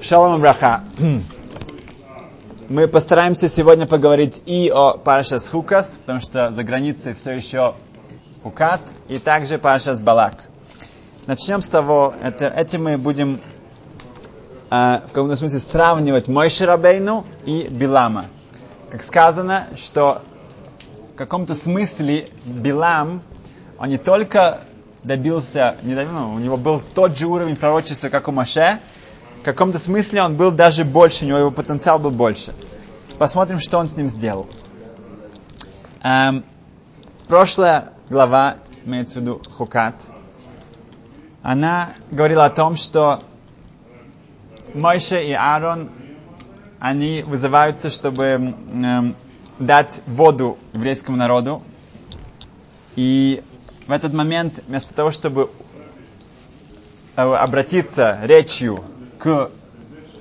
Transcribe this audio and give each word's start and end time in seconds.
Шалом 0.00 0.40
браха. 0.40 0.84
Мы 2.68 2.86
постараемся 2.86 3.48
сегодня 3.48 3.86
поговорить 3.86 4.42
и 4.46 4.70
о 4.70 4.92
Парашас 4.92 5.48
Хукас, 5.48 5.98
потому 6.00 6.20
что 6.20 6.50
за 6.50 6.62
границей 6.62 7.14
все 7.14 7.32
еще 7.32 7.74
Хукат, 8.42 8.80
и 9.08 9.18
также 9.18 9.58
Парашас 9.58 10.00
Балак. 10.00 10.44
Начнем 11.26 11.60
с 11.60 11.68
того, 11.68 12.14
это, 12.22 12.46
этим 12.46 12.84
мы 12.84 12.96
будем 12.96 13.40
э, 14.70 15.00
в 15.04 15.12
каком-то 15.12 15.36
смысле 15.36 15.58
сравнивать 15.60 16.28
Мой 16.28 16.48
Ширабейну 16.48 17.24
и 17.44 17.66
Билама. 17.68 18.26
Как 18.90 19.02
сказано, 19.02 19.66
что 19.76 20.22
в 21.14 21.16
каком-то 21.16 21.54
смысле 21.54 22.28
Билам, 22.44 23.22
он 23.78 23.88
не 23.88 23.98
только 23.98 24.60
добился, 25.04 25.76
не 25.82 25.94
добился, 25.94 26.24
у 26.24 26.38
него 26.38 26.56
был 26.56 26.80
тот 26.94 27.16
же 27.16 27.26
уровень 27.26 27.56
пророчества, 27.56 28.08
как 28.08 28.28
у 28.28 28.32
Маше, 28.32 28.80
в 29.40 29.44
каком-то 29.44 29.78
смысле 29.78 30.22
он 30.22 30.36
был 30.36 30.50
даже 30.50 30.84
больше, 30.84 31.24
у 31.24 31.28
него 31.28 31.38
его 31.38 31.50
потенциал 31.50 31.98
был 31.98 32.10
больше. 32.10 32.54
Посмотрим, 33.18 33.60
что 33.60 33.78
он 33.78 33.88
с 33.88 33.96
ним 33.96 34.08
сделал. 34.08 34.48
Эм, 36.02 36.44
прошлая 37.26 37.92
глава, 38.10 38.56
имеется 38.84 39.18
в 39.18 39.22
виду 39.22 39.42
Хукат, 39.56 39.94
она 41.42 41.90
говорила 42.10 42.44
о 42.44 42.50
том, 42.50 42.76
что 42.76 43.20
Мойше 44.74 45.24
и 45.24 45.32
Аарон, 45.32 45.90
они 46.78 47.22
вызываются, 47.26 47.90
чтобы 47.90 48.24
эм, 48.24 49.16
дать 49.58 50.02
воду 50.06 50.58
еврейскому 50.74 51.16
народу. 51.16 51.62
И 52.96 53.42
в 53.88 53.92
этот 53.92 54.12
момент, 54.12 54.62
вместо 54.66 54.94
того, 54.94 55.10
чтобы 55.10 55.50
э, 57.16 57.22
обратиться 57.22 58.18
речью 58.22 58.84
к 59.18 59.50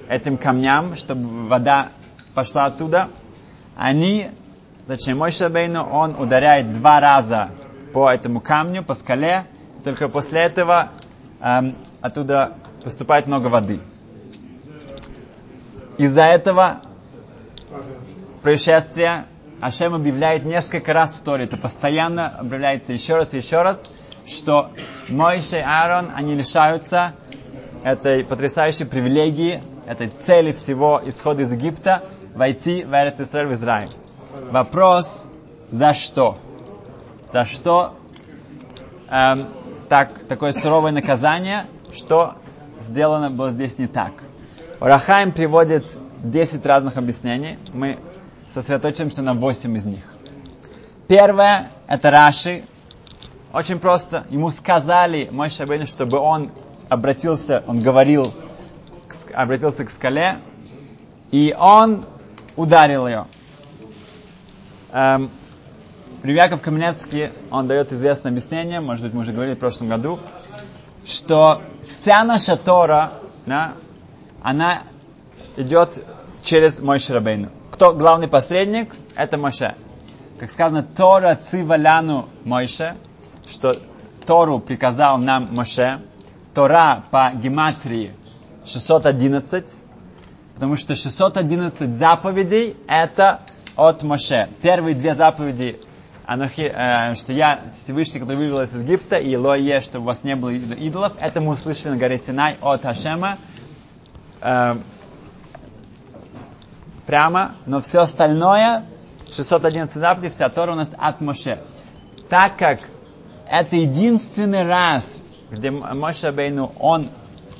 этим 0.07 0.37
камням, 0.37 0.95
чтобы 0.95 1.47
вода 1.47 1.89
пошла 2.33 2.65
оттуда, 2.65 3.09
они, 3.75 4.29
точнее, 4.87 5.15
мой 5.15 5.31
Шабейну, 5.31 5.83
он 5.83 6.15
ударяет 6.17 6.73
два 6.79 7.01
раза 7.01 7.51
по 7.91 8.09
этому 8.09 8.39
камню, 8.39 8.83
по 8.83 8.95
скале, 8.95 9.45
только 9.83 10.07
после 10.07 10.43
этого 10.43 10.93
эм, 11.41 11.75
оттуда 11.99 12.53
поступает 12.85 13.27
много 13.27 13.47
воды. 13.47 13.81
Из-за 15.97 16.21
этого 16.21 16.77
происшествия 18.43 19.25
Ашем 19.59 19.95
объявляет 19.95 20.45
несколько 20.45 20.93
раз 20.93 21.15
в 21.15 21.23
Торе, 21.23 21.45
это 21.45 21.57
постоянно 21.57 22.27
объявляется 22.27 22.93
еще 22.93 23.15
раз 23.15 23.33
и 23.33 23.37
еще 23.37 23.63
раз, 23.63 23.91
что 24.27 24.69
Мойше 25.09 25.57
и 25.57 25.61
Аарон, 25.61 26.11
они 26.13 26.35
лишаются 26.35 27.13
этой 27.83 28.23
потрясающей 28.23 28.85
привилегии, 28.85 29.61
этой 29.87 30.09
цели 30.09 30.51
всего 30.51 31.01
исхода 31.03 31.41
из 31.41 31.51
Египта, 31.51 32.03
войти 32.35 32.83
в 32.83 32.93
Эрец 32.93 33.17
в 33.17 33.53
Израиль. 33.53 33.91
Вопрос, 34.51 35.25
за 35.71 35.93
что? 35.93 36.37
За 37.33 37.45
что 37.45 37.95
эм, 39.09 39.47
так, 39.89 40.11
такое 40.27 40.51
суровое 40.51 40.91
наказание, 40.91 41.65
что 41.93 42.35
сделано 42.79 43.31
было 43.31 43.51
здесь 43.51 43.79
не 43.79 43.87
так? 43.87 44.11
Рахаим 44.79 45.31
приводит 45.31 45.99
10 46.23 46.65
разных 46.65 46.97
объяснений. 46.97 47.57
Мы 47.73 47.97
сосредоточимся 48.49 49.21
на 49.21 49.33
8 49.33 49.77
из 49.77 49.85
них. 49.85 50.03
Первое, 51.07 51.69
это 51.87 52.11
Раши. 52.11 52.63
Очень 53.53 53.79
просто. 53.79 54.25
Ему 54.29 54.51
сказали, 54.51 55.29
мой 55.31 55.49
Шабейн, 55.49 55.85
чтобы 55.85 56.17
он 56.17 56.51
обратился, 56.89 57.63
он 57.65 57.81
говорил, 57.81 58.31
обратился 59.33 59.85
к 59.85 59.89
скале, 59.89 60.39
и 61.31 61.55
он 61.57 62.05
ударил 62.55 63.07
ее. 63.07 63.25
Эм, 64.91 65.29
Яков 66.23 66.61
Каменецкий, 66.61 67.29
он 67.51 67.67
дает 67.67 67.93
известное 67.93 68.31
объяснение, 68.31 68.81
может 68.81 69.05
быть, 69.05 69.13
мы 69.13 69.21
уже 69.21 69.31
говорили 69.31 69.55
в 69.55 69.59
прошлом 69.59 69.87
году, 69.87 70.19
что 71.05 71.61
вся 71.87 72.23
наша 72.23 72.57
Тора, 72.57 73.13
да, 73.45 73.73
она 74.41 74.83
идет 75.55 76.03
через 76.43 76.81
Мой 76.81 76.99
Шрабейну. 76.99 77.49
Кто 77.71 77.93
главный 77.93 78.27
посредник? 78.27 78.95
Это 79.15 79.37
Моше. 79.37 79.75
Как 80.39 80.51
сказано, 80.51 80.83
Тора 80.83 81.35
циваляну 81.35 82.27
Мойше, 82.43 82.95
что 83.49 83.75
Тору 84.25 84.59
приказал 84.59 85.17
нам 85.17 85.53
Моше. 85.53 86.01
Тора 86.53 87.03
по 87.11 87.31
гематрии 87.35 88.11
611, 88.65 89.65
потому 90.55 90.75
что 90.75 90.95
611 90.95 91.97
заповедей 91.97 92.75
это 92.87 93.41
от 93.75 94.01
Моше. 94.03 94.49
Первые 94.61 94.95
две 94.95 95.13
заповеди, 95.13 95.79
Анахи, 96.25 96.71
э, 96.73 97.15
что 97.15 97.31
я 97.31 97.59
Всевышний, 97.79 98.19
который 98.19 98.37
вывел 98.37 98.61
из 98.61 98.75
Египта, 98.75 99.17
и 99.17 99.35
Лое, 99.35 99.81
чтобы 99.81 100.05
у 100.05 100.07
вас 100.07 100.23
не 100.23 100.35
было 100.35 100.49
идолов, 100.49 101.13
это 101.19 101.41
мы 101.41 101.51
услышали 101.51 101.91
на 101.91 101.97
горе 101.97 102.17
Синай 102.17 102.57
от 102.61 102.81
Хашема. 102.81 103.37
Э, 104.41 104.77
прямо, 107.07 107.55
но 107.65 107.81
все 107.81 108.01
остальное, 108.01 108.83
611 109.31 109.95
заповедей, 109.95 110.29
вся 110.29 110.49
Тора 110.49 110.73
у 110.73 110.75
нас 110.75 110.89
от 110.95 111.21
Моше. 111.21 111.57
Так 112.29 112.57
как 112.57 112.81
это 113.49 113.77
единственный 113.77 114.63
раз, 114.63 115.23
где 115.49 115.71
Моше 115.71 116.31
Бейну, 116.31 116.71
он 116.77 117.07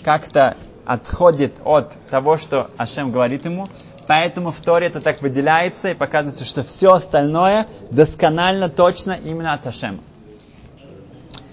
как-то 0.04 0.56
отходит 0.86 1.60
от 1.64 1.98
того, 2.10 2.38
что 2.38 2.70
Ашем 2.78 3.12
говорит 3.12 3.46
ему, 3.46 3.68
поэтому 4.06 4.52
в 4.52 4.60
Торе 4.62 4.88
это 4.88 5.02
так 5.02 5.22
выделяется 5.22 5.90
и 5.90 5.94
показывается, 5.94 6.46
что 6.46 6.64
все 6.64 6.94
остальное 6.94 7.68
досконально, 7.90 8.70
точно 8.70 9.14
именно 9.14 9.54
от 9.54 9.66
Ашема. 9.66 10.00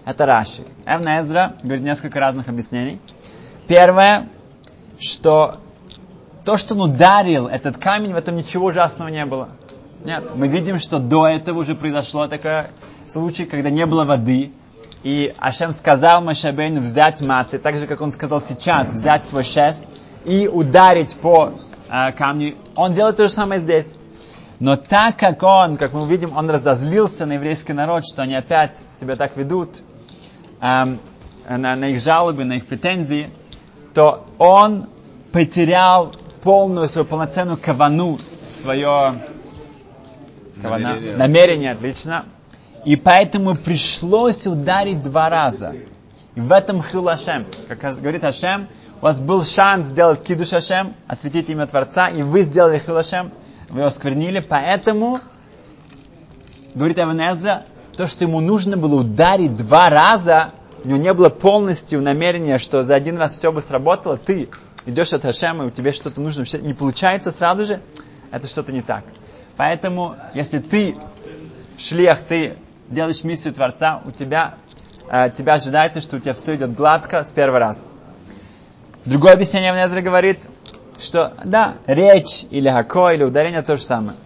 Это 0.04 0.26
Раши. 0.26 0.64
Эвна 0.84 1.20
Эзра 1.20 1.54
говорит 1.62 1.84
несколько 1.84 2.20
разных 2.20 2.48
объяснений. 2.48 3.00
Первое, 3.66 4.28
что 4.98 5.56
то, 6.44 6.58
что 6.58 6.74
он 6.74 6.92
ударил 6.92 7.46
этот 7.46 7.78
камень, 7.78 8.12
в 8.12 8.16
этом 8.16 8.36
ничего 8.36 8.66
ужасного 8.66 9.08
не 9.08 9.24
было. 9.24 9.48
Нет, 10.04 10.24
мы 10.34 10.48
видим, 10.48 10.78
что 10.78 10.98
до 10.98 11.26
этого 11.26 11.60
уже 11.60 11.74
произошло 11.74 12.26
такой 12.26 12.66
случай, 13.08 13.46
когда 13.46 13.70
не 13.70 13.86
было 13.86 14.04
воды, 14.04 14.52
и 15.02 15.34
Ашем 15.38 15.72
сказал 15.72 16.22
Машабейну 16.22 16.80
взять 16.80 17.20
маты, 17.20 17.58
так 17.58 17.78
же, 17.78 17.86
как 17.86 18.00
он 18.00 18.12
сказал 18.12 18.40
сейчас, 18.40 18.92
взять 18.92 19.28
свой 19.28 19.44
шест 19.44 19.84
и 20.24 20.48
ударить 20.48 21.14
по 21.16 21.52
э, 21.90 22.12
камню. 22.12 22.54
Он 22.74 22.92
делает 22.94 23.16
то 23.16 23.24
же 23.24 23.28
самое 23.28 23.60
здесь. 23.60 23.94
Но 24.60 24.76
так 24.76 25.18
как 25.18 25.42
он, 25.42 25.76
как 25.76 25.92
мы 25.92 26.02
увидим, 26.02 26.36
он 26.36 26.48
разозлился 26.48 27.26
на 27.26 27.34
еврейский 27.34 27.72
народ, 27.72 28.06
что 28.06 28.22
они 28.22 28.34
опять 28.34 28.78
себя 28.92 29.16
так 29.16 29.36
ведут, 29.36 29.82
эм, 30.60 30.98
на, 31.48 31.76
на 31.76 31.88
их 31.88 32.00
жалобы, 32.00 32.44
на 32.44 32.54
их 32.54 32.66
претензии, 32.66 33.28
то 33.92 34.24
он 34.38 34.86
потерял 35.32 36.12
полную 36.44 36.88
свою 36.88 37.06
полноценную 37.06 37.56
кавану, 37.56 38.18
свое 38.52 39.22
кавана, 40.62 40.88
намерение. 40.90 41.16
намерение, 41.16 41.72
отлично. 41.72 42.26
И 42.84 42.96
поэтому 42.96 43.54
пришлось 43.54 44.46
ударить 44.46 45.02
два 45.02 45.30
раза. 45.30 45.74
И 46.34 46.40
в 46.40 46.52
этом 46.52 46.82
хил 46.82 47.08
Ашем. 47.08 47.46
Как 47.66 47.80
говорит 47.98 48.22
Ашем, 48.24 48.68
у 49.00 49.04
вас 49.06 49.20
был 49.20 49.42
шанс 49.42 49.88
сделать 49.88 50.22
кидуш 50.22 50.52
Ашем, 50.52 50.92
осветить 51.06 51.48
имя 51.48 51.66
Творца, 51.66 52.08
и 52.08 52.22
вы 52.22 52.42
сделали 52.42 52.78
хил 52.78 52.98
Ашем, 52.98 53.32
вы 53.70 53.80
его 53.80 53.90
сквернили, 53.90 54.40
поэтому, 54.40 55.20
говорит 56.74 56.98
Эван 56.98 57.20
то, 57.96 58.06
что 58.06 58.24
ему 58.24 58.40
нужно 58.40 58.76
было 58.76 58.96
ударить 58.96 59.56
два 59.56 59.88
раза, 59.88 60.50
у 60.84 60.88
него 60.88 60.98
не 60.98 61.14
было 61.14 61.30
полностью 61.30 62.02
намерения, 62.02 62.58
что 62.58 62.82
за 62.82 62.96
один 62.96 63.16
раз 63.16 63.32
все 63.32 63.50
бы 63.50 63.62
сработало, 63.62 64.18
ты 64.18 64.50
идешь 64.86 65.12
от 65.12 65.22
Хашема, 65.22 65.64
и 65.64 65.66
у 65.68 65.70
тебя 65.70 65.92
что-то 65.92 66.20
нужно, 66.20 66.44
не 66.58 66.74
получается 66.74 67.30
сразу 67.30 67.64
же, 67.64 67.80
это 68.30 68.46
что-то 68.48 68.72
не 68.72 68.82
так. 68.82 69.04
Поэтому, 69.56 70.16
если 70.34 70.58
ты 70.58 70.96
шлех, 71.78 72.20
ты 72.20 72.56
делаешь 72.88 73.24
миссию 73.24 73.54
Творца, 73.54 74.02
у 74.04 74.10
тебя, 74.10 74.56
э, 75.08 75.30
тебя 75.30 75.54
ожидается, 75.54 76.00
что 76.00 76.16
у 76.16 76.20
тебя 76.20 76.34
все 76.34 76.56
идет 76.56 76.74
гладко 76.74 77.22
с 77.22 77.30
первого 77.30 77.58
раза. 77.58 77.86
Другое 79.04 79.34
объяснение 79.34 79.72
в 79.72 79.76
Незре 79.76 80.02
говорит, 80.02 80.48
что 80.98 81.34
да, 81.44 81.74
речь 81.86 82.46
или 82.50 82.68
хако, 82.68 83.10
или 83.10 83.24
ударение 83.24 83.62
то 83.62 83.76
же 83.76 83.82
самое. 83.82 84.16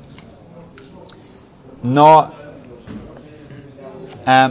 Но 1.83 2.33
э, 4.25 4.51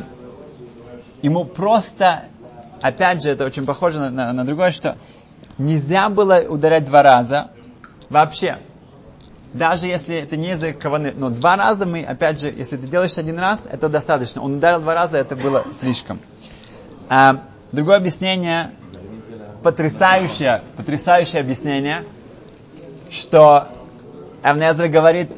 ему 1.21 1.45
просто, 1.45 2.25
опять 2.81 3.23
же, 3.23 3.31
это 3.31 3.45
очень 3.45 3.65
похоже 3.65 3.99
на, 3.99 4.09
на, 4.09 4.33
на 4.33 4.45
другое, 4.45 4.71
что 4.71 4.97
нельзя 5.57 6.09
было 6.09 6.39
ударять 6.47 6.85
два 6.85 7.03
раза 7.03 7.51
вообще. 8.09 8.57
Даже 9.53 9.87
если 9.87 10.17
это 10.17 10.37
не 10.37 10.51
из-за 10.51 10.73
каваны. 10.73 11.13
Но 11.15 11.29
два 11.29 11.55
раза 11.55 11.85
мы, 11.85 12.03
опять 12.03 12.39
же, 12.39 12.53
если 12.55 12.77
ты 12.77 12.87
делаешь 12.87 13.17
один 13.17 13.39
раз, 13.39 13.67
это 13.69 13.89
достаточно. 13.89 14.41
Он 14.41 14.55
ударил 14.55 14.81
два 14.81 14.93
раза, 14.93 15.17
это 15.17 15.35
было 15.35 15.63
слишком. 15.79 16.19
А, 17.09 17.41
Другое 17.71 17.97
объяснение, 17.97 18.71
потрясающее, 19.61 20.63
потрясающее 20.77 21.41
объяснение, 21.41 22.05
что 23.09 23.67
Эвнезра 24.41 24.87
говорит, 24.87 25.33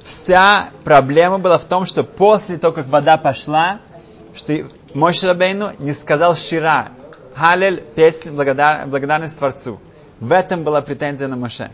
вся 0.00 0.68
проблема 0.84 1.38
была 1.38 1.58
в 1.58 1.64
том, 1.64 1.84
что 1.84 2.04
после 2.04 2.58
того, 2.58 2.72
как 2.72 2.86
вода 2.86 3.16
пошла, 3.16 3.80
что 4.36 4.54
мой 4.94 5.12
Шрабейну 5.12 5.72
не 5.80 5.94
сказал 5.94 6.36
Шира, 6.36 6.92
Халель, 7.34 7.82
песнь, 7.94 8.30
благодар, 8.30 8.86
благодарность 8.88 9.38
Творцу. 9.38 9.80
В 10.20 10.32
этом 10.32 10.62
была 10.62 10.80
претензия 10.82 11.26
на 11.28 11.36
Моше. 11.36 11.70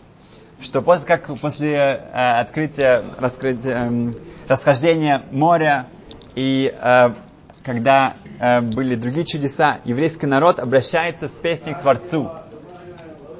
Что 0.60 0.82
после, 0.82 1.06
как 1.06 1.26
после 1.40 1.74
э, 1.76 2.40
открытия, 2.40 3.02
раскрытия, 3.18 3.90
э, 3.90 4.12
расхождения 4.48 5.22
моря 5.30 5.86
и 6.34 6.74
э, 6.78 7.10
когда 7.64 8.14
э, 8.38 8.60
были 8.60 8.94
другие 8.94 9.26
чудеса, 9.26 9.78
еврейский 9.84 10.26
народ 10.26 10.58
обращается 10.58 11.28
с 11.28 11.32
песней 11.32 11.74
к 11.74 11.80
Творцу. 11.80 12.30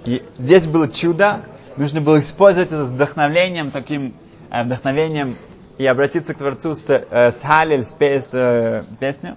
И 0.05 0.23
здесь 0.39 0.67
было 0.67 0.89
чудо, 0.89 1.43
нужно 1.77 2.01
было 2.01 2.21
использовать 2.21 2.69
это 2.73 2.85
с 2.85 2.91
вдохновением, 2.91 3.71
таким 3.71 4.15
э, 4.51 4.63
вдохновением 4.63 5.37
и 5.79 5.87
обратиться 5.87 6.35
к 6.35 6.39
Творцу 6.39 6.75
с, 6.75 6.91
э, 6.91 7.31
с 7.31 7.41
Халель, 7.41 7.85
с, 7.85 7.97
с 7.99 8.31
э, 8.35 8.85
песней. 8.99 9.33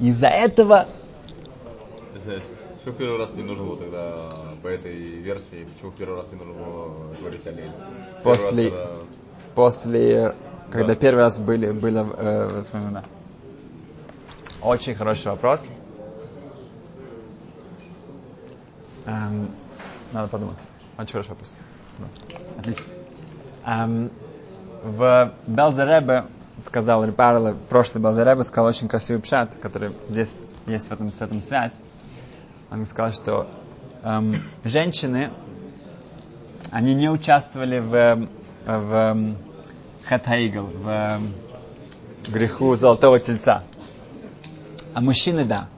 Из-за 0.00 0.28
этого 0.28 0.86
Почему 2.34 2.94
первый 2.94 3.18
раз 3.18 3.34
не 3.34 3.42
нужно 3.42 3.64
было 3.64 3.76
тогда 3.78 4.28
по 4.62 4.68
этой 4.68 4.92
версии, 4.92 5.64
почему 5.72 5.92
первый 5.92 6.16
раз 6.16 6.30
не 6.30 6.38
нужно 6.38 6.52
было 6.52 7.14
говорить 7.18 7.46
о 7.46 7.50
Леле? 7.52 7.72
После, 8.22 8.70
раз, 8.70 8.72
когда... 8.72 9.04
после, 9.54 10.34
когда 10.70 10.86
да. 10.88 10.94
первый 10.94 11.20
раз 11.20 11.40
были, 11.40 11.70
было 11.70 12.06
э, 12.16 12.48
воспоминания. 12.58 13.04
Очень 14.62 14.94
хороший 14.94 15.28
вопрос. 15.28 15.66
Эм, 19.06 19.50
надо 20.12 20.28
подумать. 20.28 20.58
Очень 20.98 21.12
хороший 21.12 21.30
вопрос. 21.30 21.54
Отлично. 22.58 22.92
Эм, 23.64 24.10
в 24.82 25.32
Белзеребе 25.46 26.26
сказал 26.62 27.04
Репарла, 27.04 27.56
прошлый 27.70 28.02
Белзеребе 28.02 28.44
сказал 28.44 28.66
очень 28.66 28.88
красивый 28.88 29.22
пшат, 29.22 29.54
который 29.54 29.92
здесь 30.10 30.42
есть 30.66 30.88
в 30.88 30.92
этом, 30.92 31.10
с 31.10 31.22
этим 31.22 31.40
связь. 31.40 31.84
Он 32.70 32.84
сказал, 32.84 33.12
что 33.12 33.48
эм, 34.02 34.42
женщины, 34.64 35.30
они 36.70 36.94
не 36.94 37.08
участвовали 37.08 37.78
в, 37.78 38.28
в 38.66 39.34
хатаигл, 40.04 40.64
в 40.64 41.20
греху 42.28 42.76
золотого 42.76 43.20
тельца. 43.20 43.64
А 44.92 45.00
мужчины, 45.00 45.44
да. 45.44 45.68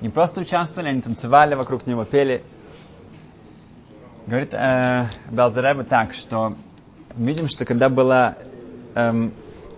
Не 0.00 0.08
просто 0.08 0.40
участвовали, 0.40 0.88
они 0.90 1.00
танцевали 1.00 1.54
вокруг 1.54 1.86
него, 1.86 2.04
пели. 2.04 2.44
Говорит 4.26 4.54
э, 4.54 5.06
Белзереба 5.30 5.82
так, 5.82 6.14
что 6.14 6.54
видим, 7.16 7.48
что 7.48 7.64
когда 7.64 7.88
было 7.88 8.36
эм, 8.94 9.32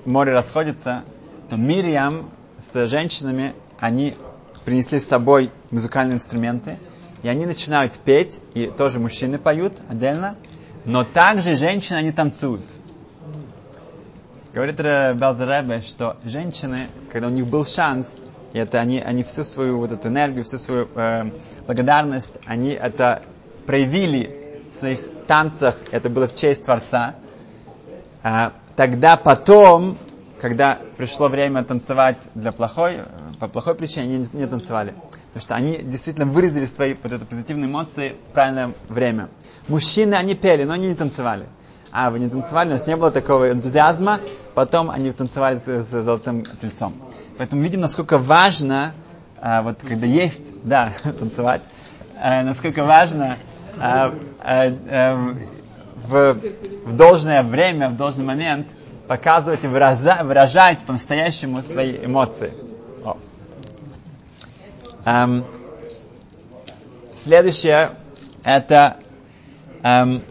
море 0.05 0.33
расходится, 0.33 1.05
то 1.49 1.57
Мирьям 1.57 2.29
с 2.59 2.87
женщинами, 2.87 3.55
они 3.79 4.17
принесли 4.65 4.99
с 4.99 5.07
собой 5.07 5.51
музыкальные 5.71 6.17
инструменты, 6.17 6.79
и 7.23 7.29
они 7.29 7.47
начинают 7.47 7.95
петь, 7.95 8.41
и 8.55 8.67
тоже 8.67 8.99
мужчины 8.99 9.39
поют 9.39 9.81
отдельно, 9.89 10.37
но 10.85 11.05
также 11.05 11.55
женщины, 11.55 11.97
они 11.97 12.13
танцуют. 12.13 12.65
Говорит 14.53 14.77
Белзеребе, 14.79 15.81
что 15.81 16.17
женщины, 16.25 16.89
когда 17.11 17.29
у 17.29 17.31
них 17.31 17.47
был 17.47 17.65
шанс, 17.65 18.21
и 18.53 18.59
это 18.59 18.81
они, 18.81 19.01
они 19.01 19.23
всю 19.23 19.45
свою 19.45 19.79
вот 19.79 19.93
эту 19.93 20.09
энергию, 20.09 20.43
всю 20.43 20.59
свою 20.59 20.89
э, 20.95 21.31
благодарность, 21.67 22.39
они 22.47 22.71
это 22.71 23.23
проявили 23.67 24.63
в 24.73 24.77
своих 24.77 25.01
танцах, 25.29 25.77
это 25.93 26.09
было 26.09 26.27
в 26.27 26.35
честь 26.35 26.65
Творца. 26.65 27.15
А, 28.23 28.53
тогда 28.75 29.17
потом, 29.17 29.97
когда 30.41 30.79
пришло 30.97 31.29
время 31.29 31.63
танцевать 31.65 32.19
для 32.35 32.51
плохой, 32.51 33.01
по 33.39 33.47
плохой 33.47 33.75
причине, 33.75 34.17
они 34.17 34.29
не 34.33 34.47
танцевали. 34.47 34.95
Потому 35.33 35.43
что 35.43 35.55
они 35.55 35.77
действительно 35.79 36.27
выразили 36.27 36.65
свои 36.65 36.95
вот 37.01 37.13
это 37.13 37.25
позитивные 37.25 37.69
эмоции 37.69 38.17
в 38.31 38.33
правильное 38.33 38.73
время. 38.89 39.29
Мужчины, 39.69 40.15
они 40.15 40.35
пели, 40.35 40.65
но 40.65 40.73
они 40.73 40.89
не 40.89 40.95
танцевали. 40.95 41.47
А, 41.93 42.11
вы 42.11 42.21
не 42.21 42.29
танцевали, 42.29 42.69
у 42.69 42.73
нас 42.73 42.87
не 42.87 42.97
было 42.97 43.11
такого 43.11 43.51
энтузиазма, 43.51 44.21
потом 44.55 44.91
они 44.91 45.11
танцевали 45.11 45.59
с, 45.59 45.67
с 45.67 46.03
золотым 46.03 46.45
тельцом. 46.61 46.95
Поэтому 47.37 47.63
видим, 47.63 47.81
насколько 47.81 48.17
важно, 48.17 48.95
а, 49.41 49.63
вот 49.63 49.81
когда 49.87 50.07
есть, 50.07 50.55
да, 50.63 50.93
танцевать, 51.19 51.63
а, 52.17 52.43
насколько 52.45 52.85
важно 52.85 53.39
а, 53.79 54.15
а, 54.41 54.73
а, 54.89 55.35
в, 55.97 56.39
в 56.87 56.97
должное 56.97 57.43
время, 57.43 57.91
в 57.91 57.97
должный 57.97 58.25
момент 58.25 58.69
показывать 59.11 59.65
и 59.65 59.67
выражать, 59.67 60.23
выражать 60.23 60.85
по-настоящему 60.85 61.65
свои 61.65 61.97
эмоции. 61.97 62.53
О. 63.05 63.17
Эм, 65.05 65.45
следующее 67.17 67.91
это 68.45 68.99
эм, 69.83 70.23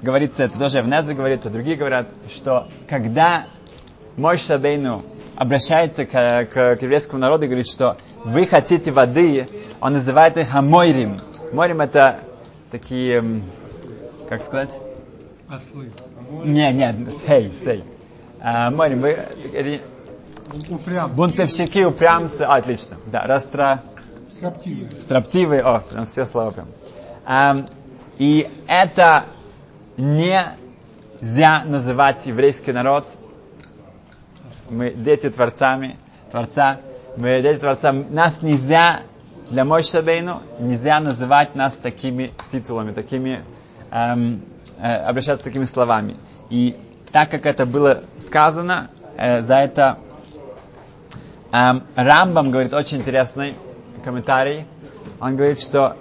говорится, 0.00 0.44
это 0.44 0.58
тоже 0.58 0.80
в 0.80 0.88
Незре 0.88 1.14
говорится, 1.14 1.50
другие 1.50 1.76
говорят, 1.76 2.08
что 2.34 2.66
когда 2.88 3.44
мой 4.16 4.38
Шабейну 4.38 5.04
обращается 5.36 6.06
к, 6.06 6.12
к, 6.12 6.76
к 6.76 6.78
еврейскому 6.80 7.20
народу 7.20 7.44
и 7.44 7.48
говорит, 7.48 7.68
что 7.70 7.98
вы 8.24 8.46
хотите 8.46 8.90
воды, 8.90 9.46
он 9.82 9.92
называет 9.92 10.38
их 10.38 10.54
Амойрим. 10.54 11.18
Мойрим 11.52 11.82
это 11.82 12.20
такие, 12.70 13.22
как 14.30 14.42
сказать? 14.42 14.70
Не, 16.44 16.72
не, 16.72 17.10
сей, 17.10 17.54
сей. 17.54 17.84
А, 18.40 18.70
Мойрим, 18.70 19.00
вы... 19.00 19.18
Упрямцы. 20.68 21.16
Бунтовщики, 21.16 21.84
упрямцы. 21.84 22.42
А, 22.42 22.56
отлично. 22.56 22.96
Да, 23.06 23.22
растра... 23.26 23.82
Строптивые. 24.36 24.90
Строптивые, 24.90 25.62
о, 25.62 25.80
прям 25.80 26.06
все 26.06 26.24
слова 26.24 26.50
прям. 26.50 26.66
А, 27.26 27.64
и 28.18 28.48
это 28.66 29.24
нельзя 29.96 31.64
называть 31.64 32.26
еврейский 32.26 32.72
народ 32.72 33.06
мы 34.70 34.90
дети 34.90 35.28
Творцами, 35.28 35.98
Творца, 36.30 36.80
мы 37.16 37.42
дети 37.42 37.58
Творца, 37.58 37.92
нас 37.92 38.42
нельзя, 38.42 39.02
для 39.50 39.64
Мойши 39.64 39.90
Шабейну, 39.90 40.42
нельзя 40.60 41.00
называть 41.00 41.56
нас 41.56 41.74
такими 41.74 42.32
титулами, 42.52 42.92
такими, 42.92 43.44
эм, 43.90 44.42
э, 44.78 44.94
обращаться 44.96 45.44
такими 45.44 45.64
словами. 45.64 46.16
И 46.48 46.76
так 47.12 47.30
как 47.30 47.46
это 47.46 47.66
было 47.66 48.02
сказано, 48.18 48.90
э, 49.16 49.42
за 49.42 49.56
это 49.56 49.98
эм, 51.52 51.82
Рамбам 51.94 52.50
говорит 52.50 52.72
очень 52.72 52.98
интересный 52.98 53.54
комментарий. 54.04 54.66
Он 55.20 55.36
говорит, 55.36 55.60
что 55.60 55.96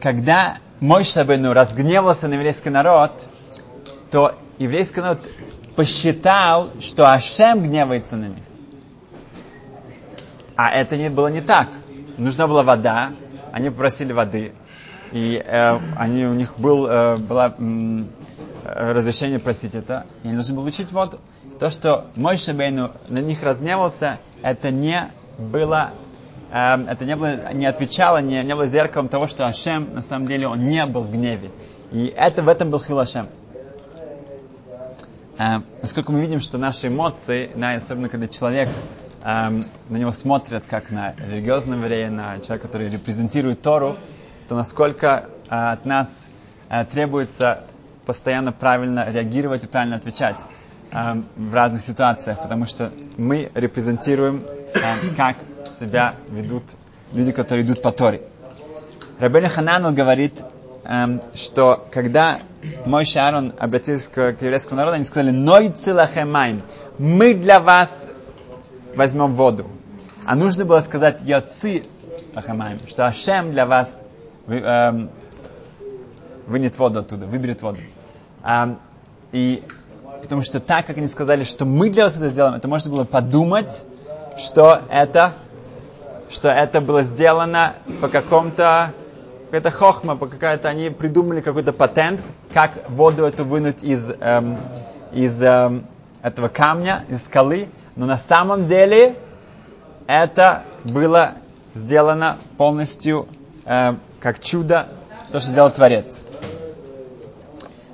когда 0.00 0.58
мой 0.80 1.04
Шабейну 1.04 1.52
разгневался 1.52 2.28
на 2.28 2.34
еврейский 2.34 2.70
народ, 2.70 3.28
то 4.10 4.34
еврейский 4.58 5.00
народ 5.00 5.28
посчитал, 5.76 6.70
что 6.80 7.12
Ашем 7.12 7.62
гневается 7.62 8.16
на 8.16 8.26
них. 8.26 8.44
А 10.56 10.70
это 10.70 10.96
не 10.96 11.08
было 11.08 11.28
не 11.28 11.40
так. 11.40 11.68
Нужна 12.16 12.48
была 12.48 12.64
вода, 12.64 13.10
они 13.52 13.70
попросили 13.70 14.12
воды, 14.12 14.52
и 15.12 15.42
э, 15.44 15.78
они, 15.96 16.26
у 16.26 16.34
них 16.34 16.58
был, 16.58 16.86
э, 16.86 17.16
было 17.16 17.54
э, 17.58 18.04
разрешение 18.92 19.38
просить 19.38 19.74
это, 19.74 20.04
и 20.22 20.28
они 20.28 20.34
должны 20.34 20.54
были 20.54 20.64
получить 20.64 20.92
воду. 20.92 21.18
То, 21.58 21.70
что 21.70 22.06
мой 22.14 22.36
Шабейну 22.36 22.92
на 23.08 23.18
них 23.18 23.42
разгневался, 23.42 24.18
это 24.42 24.70
не 24.70 25.10
было 25.38 25.90
э, 26.50 26.84
это 26.88 27.04
не, 27.04 27.16
было, 27.16 27.52
не 27.52 27.66
отвечало, 27.66 28.18
не, 28.18 28.42
не 28.42 28.54
было 28.54 28.66
зеркалом 28.66 29.08
того, 29.08 29.26
что 29.26 29.46
Ашем, 29.46 29.94
на 29.94 30.02
самом 30.02 30.26
деле, 30.26 30.48
он 30.48 30.68
не 30.68 30.84
был 30.86 31.02
в 31.02 31.12
гневе. 31.12 31.50
И 31.90 32.12
это 32.16 32.42
в 32.42 32.48
этом 32.48 32.70
был 32.70 32.80
Хил 32.80 32.98
Ашем. 32.98 33.28
Э, 35.38 35.60
насколько 35.82 36.12
мы 36.12 36.20
видим, 36.20 36.40
что 36.40 36.58
наши 36.58 36.88
эмоции, 36.88 37.50
да, 37.54 37.74
особенно 37.74 38.08
когда 38.08 38.28
человек 38.28 38.68
э, 39.24 39.60
на 39.88 39.96
него 39.96 40.12
смотрят 40.12 40.64
как 40.68 40.90
на 40.90 41.14
религиозного 41.16 41.80
еврея, 41.84 42.10
на 42.10 42.38
человека, 42.40 42.66
который 42.66 42.90
репрезентирует 42.90 43.62
Тору, 43.62 43.96
то 44.48 44.56
насколько 44.56 45.26
э, 45.50 45.54
от 45.54 45.84
нас 45.84 46.26
э, 46.70 46.84
требуется 46.86 47.64
постоянно 48.06 48.52
правильно 48.52 49.10
реагировать 49.10 49.64
и 49.64 49.66
правильно 49.66 49.96
отвечать 49.96 50.36
э, 50.90 50.96
в 51.36 51.54
разных 51.54 51.82
ситуациях, 51.82 52.40
потому 52.42 52.64
что 52.66 52.90
мы 53.18 53.50
репрезентируем, 53.54 54.42
э, 54.74 54.80
как 55.16 55.36
себя 55.70 56.14
ведут 56.28 56.64
люди, 57.12 57.32
которые 57.32 57.66
идут 57.66 57.82
по 57.82 57.92
Торе. 57.92 58.22
Рабель 59.18 59.48
Хананул 59.48 59.92
говорит, 59.92 60.42
эм, 60.84 61.20
что 61.34 61.86
когда 61.90 62.38
мой 62.86 63.04
Шарон 63.04 63.52
обратился 63.58 64.10
к, 64.10 64.36
еврейскому 64.40 64.76
народу, 64.78 64.96
они 64.96 65.04
сказали, 65.04 65.30
«Ной 65.30 65.70
цилахемайн, 65.70 66.62
мы 66.98 67.34
для 67.34 67.60
вас 67.60 68.08
возьмем 68.94 69.34
воду». 69.34 69.66
А 70.24 70.34
нужно 70.34 70.64
было 70.64 70.80
сказать 70.80 71.20
Йоци 71.22 71.82
Ахамаем, 72.34 72.78
что 72.86 73.06
Ашем 73.06 73.52
для 73.52 73.66
вас 73.66 74.04
вы, 74.48 74.56
эм, 74.60 75.10
вынет 76.46 76.78
воду 76.78 77.00
оттуда, 77.00 77.26
выберет 77.26 77.60
воду. 77.60 77.80
А, 78.42 78.76
и 79.30 79.62
потому 80.22 80.42
что 80.42 80.58
так, 80.58 80.86
как 80.86 80.96
они 80.96 81.06
сказали, 81.08 81.44
что 81.44 81.66
мы 81.66 81.90
для 81.90 82.04
вас 82.04 82.16
это 82.16 82.30
сделаем, 82.30 82.54
это 82.54 82.66
можно 82.66 82.90
было 82.90 83.04
подумать, 83.04 83.84
что 84.38 84.80
это, 84.90 85.34
что 86.30 86.48
это 86.48 86.80
было 86.80 87.02
сделано 87.02 87.74
по 88.00 88.08
какому-то 88.08 88.92
какая-то 89.44 89.70
хохма, 89.70 90.16
по 90.16 90.26
какая-то 90.26 90.68
они 90.68 90.90
придумали 90.90 91.40
какой-то 91.40 91.72
патент, 91.72 92.20
как 92.52 92.72
воду 92.88 93.24
эту 93.24 93.44
вынуть 93.44 93.82
из, 93.82 94.10
эм, 94.20 94.56
из 95.12 95.42
эм, 95.42 95.86
этого 96.22 96.48
камня, 96.48 97.04
из 97.08 97.24
скалы. 97.24 97.68
Но 97.96 98.06
на 98.06 98.16
самом 98.16 98.66
деле 98.66 99.14
это 100.06 100.62
было 100.84 101.32
сделано 101.74 102.36
полностью 102.56 103.26
э, 103.64 103.94
как 104.20 104.40
чудо, 104.40 104.88
то, 105.32 105.40
что 105.40 105.50
сделал 105.50 105.70
Творец. 105.70 106.24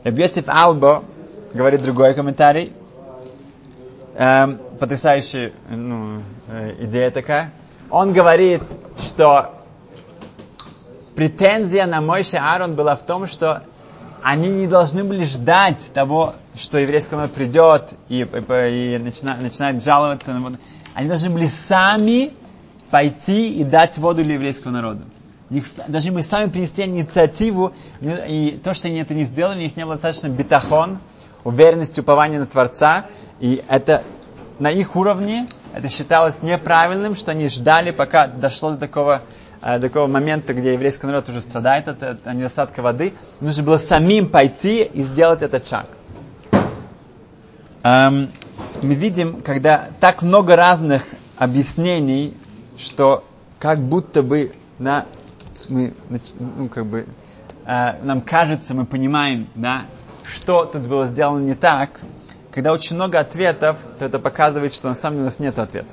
Рабьесиф 0.04 0.44
Албо 0.48 1.02
говорит 1.52 1.82
другой 1.82 2.14
комментарий. 2.14 2.72
Эм, 4.16 4.60
потрясающая 4.78 5.52
ну, 5.68 6.22
э, 6.48 6.74
идея 6.80 7.10
такая. 7.10 7.52
Он 7.90 8.12
говорит, 8.12 8.62
что 8.98 9.54
претензия 11.16 11.86
на 11.86 12.00
Мойше 12.00 12.36
Аарон 12.36 12.74
была 12.74 12.96
в 12.96 13.02
том, 13.02 13.26
что 13.26 13.62
они 14.22 14.48
не 14.48 14.66
должны 14.66 15.04
были 15.04 15.24
ждать 15.24 15.92
того, 15.92 16.34
что 16.54 16.78
еврейский 16.78 17.16
народ 17.16 17.32
придет 17.32 17.94
и, 18.08 18.20
и, 18.20 18.94
и 18.94 18.98
начинает, 18.98 19.40
начинает 19.40 19.82
жаловаться. 19.82 20.34
Они 20.94 21.08
должны 21.08 21.30
были 21.30 21.48
сами 21.48 22.32
пойти 22.90 23.54
и 23.54 23.64
дать 23.64 23.98
воду 23.98 24.22
для 24.22 24.34
еврейского 24.34 24.70
народа. 24.70 25.02
Их, 25.50 25.64
должны 25.88 26.12
были 26.12 26.22
сами 26.22 26.50
принести 26.50 26.84
инициативу, 26.84 27.72
и 28.00 28.60
то, 28.62 28.74
что 28.74 28.88
они 28.88 28.98
это 28.98 29.14
не 29.14 29.24
сделали, 29.24 29.58
у 29.58 29.62
них 29.62 29.76
не 29.76 29.84
было 29.84 29.94
достаточно 29.94 30.28
бетахон, 30.28 30.98
уверенности, 31.44 32.00
упования 32.00 32.38
на 32.38 32.46
Творца, 32.46 33.06
и 33.40 33.60
это 33.68 34.02
на 34.58 34.70
их 34.70 34.96
уровне 34.96 35.48
это 35.74 35.88
считалось 35.88 36.42
неправильным, 36.42 37.16
что 37.16 37.32
они 37.32 37.48
ждали, 37.48 37.90
пока 37.90 38.28
дошло 38.28 38.70
до 38.70 38.78
такого 38.78 39.22
Э, 39.66 39.80
такого 39.80 40.06
момента, 40.06 40.52
где 40.52 40.74
еврейский 40.74 41.06
народ 41.06 41.26
уже 41.30 41.40
страдает 41.40 41.88
от, 41.88 42.02
от 42.02 42.26
недостатка 42.26 42.82
воды, 42.82 43.14
нужно 43.40 43.62
было 43.62 43.78
самим 43.78 44.28
пойти 44.28 44.82
и 44.82 45.00
сделать 45.00 45.40
этот 45.40 45.66
шаг. 45.66 45.86
Эм, 47.82 48.30
мы 48.82 48.94
видим, 48.94 49.40
когда 49.40 49.86
так 50.00 50.20
много 50.20 50.54
разных 50.54 51.06
объяснений, 51.38 52.34
что 52.76 53.24
как 53.58 53.80
будто 53.80 54.22
бы 54.22 54.52
на, 54.78 55.06
мы, 55.68 55.94
ну, 56.38 56.68
как 56.68 56.86
бы, 56.86 57.06
э, 57.66 58.02
нам 58.02 58.20
кажется, 58.20 58.74
мы 58.74 58.86
понимаем, 58.86 59.48
да, 59.54 59.82
что 60.24 60.64
тут 60.64 60.82
было 60.82 61.06
сделано 61.06 61.42
не 61.44 61.54
так, 61.54 62.00
когда 62.52 62.72
очень 62.72 62.96
много 62.96 63.18
ответов, 63.18 63.76
то 63.98 64.04
это 64.04 64.18
показывает, 64.18 64.74
что 64.74 64.88
на 64.88 64.94
самом 64.94 65.16
деле 65.16 65.22
у 65.22 65.26
нас 65.26 65.38
нет 65.38 65.58
ответа. 65.58 65.88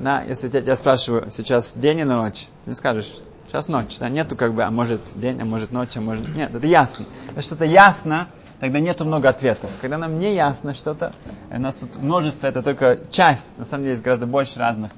Да, 0.00 0.22
если 0.22 0.48
я 0.48 0.62
тебя 0.62 0.76
спрашиваю, 0.76 1.30
сейчас 1.30 1.76
день 1.76 2.00
и 2.00 2.04
ночь, 2.04 2.48
ты 2.64 2.70
не 2.70 2.74
скажешь, 2.74 3.12
сейчас 3.46 3.68
ночь, 3.68 3.98
да, 3.98 4.08
нету 4.08 4.34
как 4.34 4.54
бы, 4.54 4.64
а 4.64 4.70
может 4.70 5.00
день, 5.14 5.40
а 5.40 5.44
может 5.44 5.72
ночь, 5.72 5.96
а 5.96 6.00
может... 6.00 6.34
Нет, 6.34 6.54
это 6.54 6.66
ясно. 6.66 7.04
Если 7.36 7.42
что-то 7.42 7.64
ясно, 7.66 8.28
тогда 8.60 8.80
нету 8.80 9.04
много 9.04 9.28
ответов. 9.28 9.70
Когда 9.80 9.98
нам 9.98 10.18
не 10.18 10.34
ясно 10.34 10.74
что-то, 10.74 11.12
у 11.50 11.60
нас 11.60 11.76
тут 11.76 11.96
множество, 11.96 12.46
это 12.46 12.62
только 12.62 12.98
часть, 13.10 13.58
на 13.58 13.64
самом 13.64 13.84
деле 13.84 13.92
есть 13.92 14.02
гораздо 14.02 14.26
больше 14.26 14.58
разных 14.58 14.90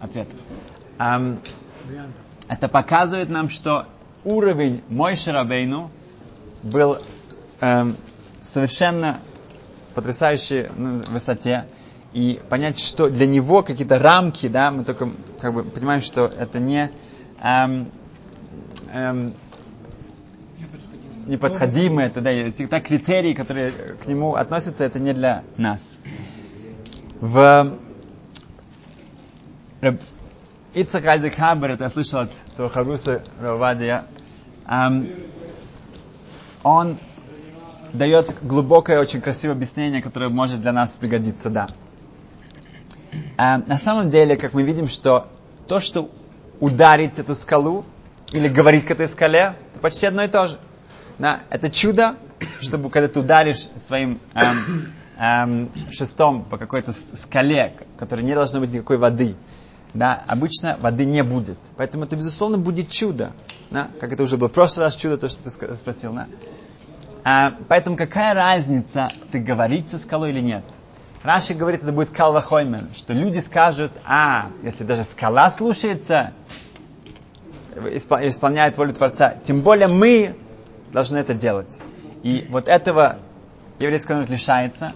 ответов. 0.00 0.34
Um, 0.98 1.38
это 2.48 2.68
показывает 2.68 3.28
нам, 3.28 3.48
что 3.48 3.86
уровень 4.24 4.82
Мой 4.88 5.16
Шарабейну 5.16 5.90
был 6.62 6.98
эм, 7.60 7.96
совершенно 8.42 9.20
потрясающей 9.94 10.68
ну, 10.76 11.02
высоте 11.04 11.66
и 12.12 12.40
понять, 12.48 12.78
что 12.78 13.08
для 13.08 13.26
него 13.26 13.62
какие-то 13.62 13.98
рамки, 13.98 14.48
да, 14.48 14.70
мы 14.70 14.84
только 14.84 15.10
как 15.40 15.54
бы 15.54 15.64
понимаем, 15.64 16.02
что 16.02 16.26
это 16.26 16.60
не 16.60 16.90
эм, 17.42 17.90
эм, 18.92 19.32
неподходимые, 21.26 22.08
это 22.08 22.20
да, 22.20 22.32
те, 22.50 22.66
те 22.66 22.80
критерии, 22.80 23.32
которые 23.32 23.72
к 23.72 24.06
нему 24.06 24.34
относятся, 24.34 24.84
это 24.84 24.98
не 24.98 25.12
для 25.12 25.42
нас. 25.56 25.98
В 27.20 27.78
Ицак 30.74 31.04
Айзек 31.04 31.34
Хабер, 31.34 31.72
это 31.72 31.84
я 31.84 31.90
слышал 31.90 32.20
от 32.20 32.32
своего 32.54 32.72
Харуса 32.72 33.22
Равадия, 33.38 34.06
эм, 34.66 35.10
он 36.62 36.96
дает 37.92 38.34
глубокое, 38.40 38.98
очень 38.98 39.20
красивое 39.20 39.54
объяснение, 39.54 40.00
которое 40.00 40.30
может 40.30 40.62
для 40.62 40.72
нас 40.72 40.92
пригодиться, 40.92 41.50
да. 41.50 41.68
А, 43.36 43.58
на 43.58 43.76
самом 43.76 44.08
деле, 44.08 44.36
как 44.36 44.54
мы 44.54 44.62
видим, 44.62 44.88
что 44.88 45.28
то, 45.68 45.78
что 45.78 46.08
ударить 46.58 47.18
эту 47.18 47.34
скалу 47.34 47.84
или 48.30 48.48
говорить 48.48 48.86
к 48.86 48.90
этой 48.92 49.08
скале, 49.08 49.56
это 49.72 49.80
почти 49.80 50.06
одно 50.06 50.22
и 50.22 50.28
то 50.28 50.46
же. 50.46 50.56
Да, 51.18 51.40
это 51.50 51.68
чудо, 51.70 52.16
чтобы 52.60 52.88
когда 52.88 53.08
ты 53.08 53.20
ударишь 53.20 53.68
своим 53.76 54.18
эм, 54.32 54.56
эм, 55.18 55.70
шестом 55.90 56.44
по 56.44 56.56
какой-то 56.56 56.92
скале, 56.92 57.74
которой 57.98 58.22
не 58.22 58.34
должно 58.34 58.60
быть 58.60 58.72
никакой 58.72 58.96
воды, 58.96 59.34
да, 59.94 60.22
обычно 60.26 60.76
воды 60.80 61.04
не 61.04 61.22
будет. 61.22 61.58
Поэтому 61.76 62.04
это, 62.04 62.16
безусловно, 62.16 62.58
будет 62.58 62.90
чудо. 62.90 63.32
Да, 63.70 63.90
как 64.00 64.12
это 64.12 64.22
уже 64.22 64.36
было 64.36 64.48
в 64.48 64.52
прошлый 64.52 64.86
раз 64.86 64.94
чудо, 64.94 65.16
то, 65.16 65.28
что 65.28 65.42
ты 65.42 65.50
спросил. 65.50 66.12
Да? 66.14 66.28
А, 67.24 67.54
поэтому 67.68 67.96
какая 67.96 68.34
разница, 68.34 69.08
ты 69.30 69.38
говорить 69.38 69.88
со 69.88 69.98
скалой 69.98 70.30
или 70.30 70.40
нет? 70.40 70.64
Раши 71.22 71.54
говорит, 71.54 71.82
это 71.82 71.92
будет 71.92 72.10
калвахоймен, 72.10 72.80
что 72.94 73.12
люди 73.12 73.38
скажут, 73.38 73.92
а, 74.04 74.48
если 74.62 74.82
даже 74.82 75.04
скала 75.04 75.50
слушается, 75.50 76.32
исполняет 77.76 78.76
волю 78.76 78.92
Творца, 78.92 79.34
тем 79.44 79.60
более 79.60 79.86
мы 79.86 80.36
должны 80.92 81.18
это 81.18 81.32
делать. 81.32 81.78
И 82.22 82.46
вот 82.50 82.68
этого 82.68 83.18
еврейский 83.78 84.12
народ 84.14 84.30
лишается. 84.30 84.92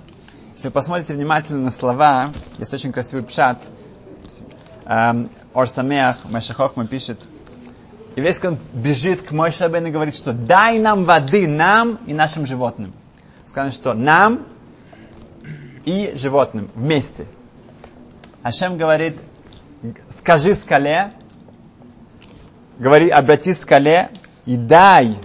Если 0.54 0.68
вы 0.68 0.72
посмотрите 0.72 1.14
внимательно 1.14 1.60
на 1.60 1.70
слова, 1.70 2.30
есть 2.58 2.74
очень 2.74 2.92
красивый 2.92 3.24
пшат, 3.24 3.62
Орсамеах, 4.86 6.18
Машахохма 6.24 6.86
пишет, 6.86 7.26
еврейский 8.14 8.48
народ 8.48 8.60
бежит 8.72 9.22
к 9.22 9.32
Мойшабен 9.32 9.86
и 9.86 9.90
говорит, 9.90 10.16
что 10.16 10.32
дай 10.32 10.78
нам 10.78 11.04
воды, 11.04 11.48
нам 11.48 11.98
и 12.06 12.14
нашим 12.14 12.46
животным. 12.46 12.92
Сказано, 13.48 13.72
что 13.72 13.94
нам 13.94 14.46
и 15.84 16.12
животным 16.14 16.70
вместе. 16.74 17.26
Ашем 18.42 18.76
говорит, 18.76 19.16
скажи 20.10 20.54
скале, 20.54 21.12
говори, 22.78 23.08
обрати 23.08 23.52
скале 23.54 24.08
и 24.44 24.56
дай, 24.56 25.16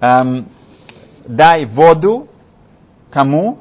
эм, 0.00 0.46
дай 1.26 1.66
воду 1.66 2.28
кому? 3.10 3.58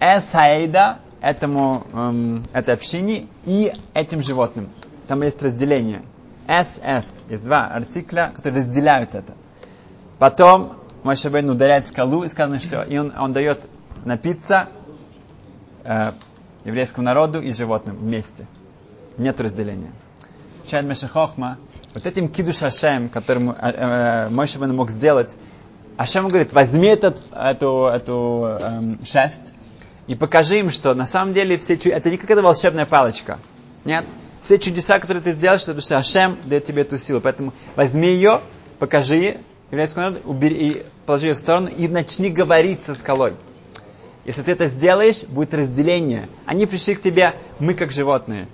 Эсаэйда, 0.00 0.98
этому, 1.22 1.86
эм, 1.92 2.44
этой 2.52 2.74
общине 2.74 3.28
и 3.44 3.72
этим 3.94 4.20
животным. 4.20 4.68
Там 5.06 5.22
есть 5.22 5.40
разделение. 5.42 6.02
СС. 6.48 7.22
Есть 7.30 7.44
два 7.44 7.66
артикля, 7.68 8.32
которые 8.34 8.62
разделяют 8.62 9.14
это. 9.14 9.32
Потом 10.18 10.74
Машабейн 11.04 11.48
ударяет 11.48 11.88
скалу 11.88 12.24
и 12.24 12.28
сказано, 12.28 12.58
что 12.58 12.82
и 12.82 12.98
он, 12.98 13.12
он 13.16 13.32
дает 13.32 13.68
напиться 14.04 14.68
э, 15.84 16.12
еврейскому 16.64 17.04
народу 17.04 17.40
и 17.40 17.52
животным 17.52 17.96
вместе. 17.96 18.46
Нет 19.16 19.40
разделения. 19.40 19.92
Чайд 20.66 20.84
Мешахохма, 20.86 21.58
вот 21.94 22.06
этим 22.06 22.28
кидуш 22.28 22.62
Ашем, 22.62 23.08
которым 23.08 23.50
э, 23.50 24.28
э, 24.28 24.28
мог 24.28 24.90
сделать, 24.90 25.30
Ашем 25.96 26.26
говорит, 26.28 26.52
возьми 26.52 26.88
этот, 26.88 27.22
эту, 27.32 27.86
эту 27.86 28.58
э, 28.60 28.96
шесть 29.04 29.52
и 30.06 30.14
покажи 30.14 30.58
им, 30.58 30.70
что 30.70 30.94
на 30.94 31.06
самом 31.06 31.32
деле 31.32 31.58
все 31.58 31.74
это 31.74 32.10
не 32.10 32.16
какая-то 32.16 32.42
волшебная 32.42 32.86
палочка. 32.86 33.38
Нет. 33.84 34.04
Все 34.42 34.58
чудеса, 34.58 34.98
которые 34.98 35.22
ты 35.22 35.32
сделаешь, 35.32 35.62
это 35.62 35.74
потому 35.74 35.82
что 35.82 35.98
Ашем 35.98 36.36
дает 36.44 36.64
тебе 36.64 36.82
эту 36.82 36.98
силу. 36.98 37.20
Поэтому 37.20 37.52
возьми 37.76 38.08
ее, 38.08 38.40
покажи 38.80 39.38
еврейскому 39.70 40.06
народу, 40.06 40.28
убери, 40.28 40.56
и 40.56 40.86
положи 41.06 41.28
ее 41.28 41.34
в 41.34 41.38
сторону 41.38 41.68
и 41.68 41.86
начни 41.86 42.28
говорить 42.28 42.82
со 42.82 42.94
скалой. 42.94 43.34
Если 44.24 44.42
ты 44.42 44.52
это 44.52 44.66
сделаешь, 44.68 45.22
будет 45.24 45.54
разделение. 45.54 46.28
Они 46.44 46.66
пришли 46.66 46.94
к 46.94 47.02
тебе, 47.02 47.34
мы 47.58 47.74
как 47.74 47.92
животные. 47.92 48.48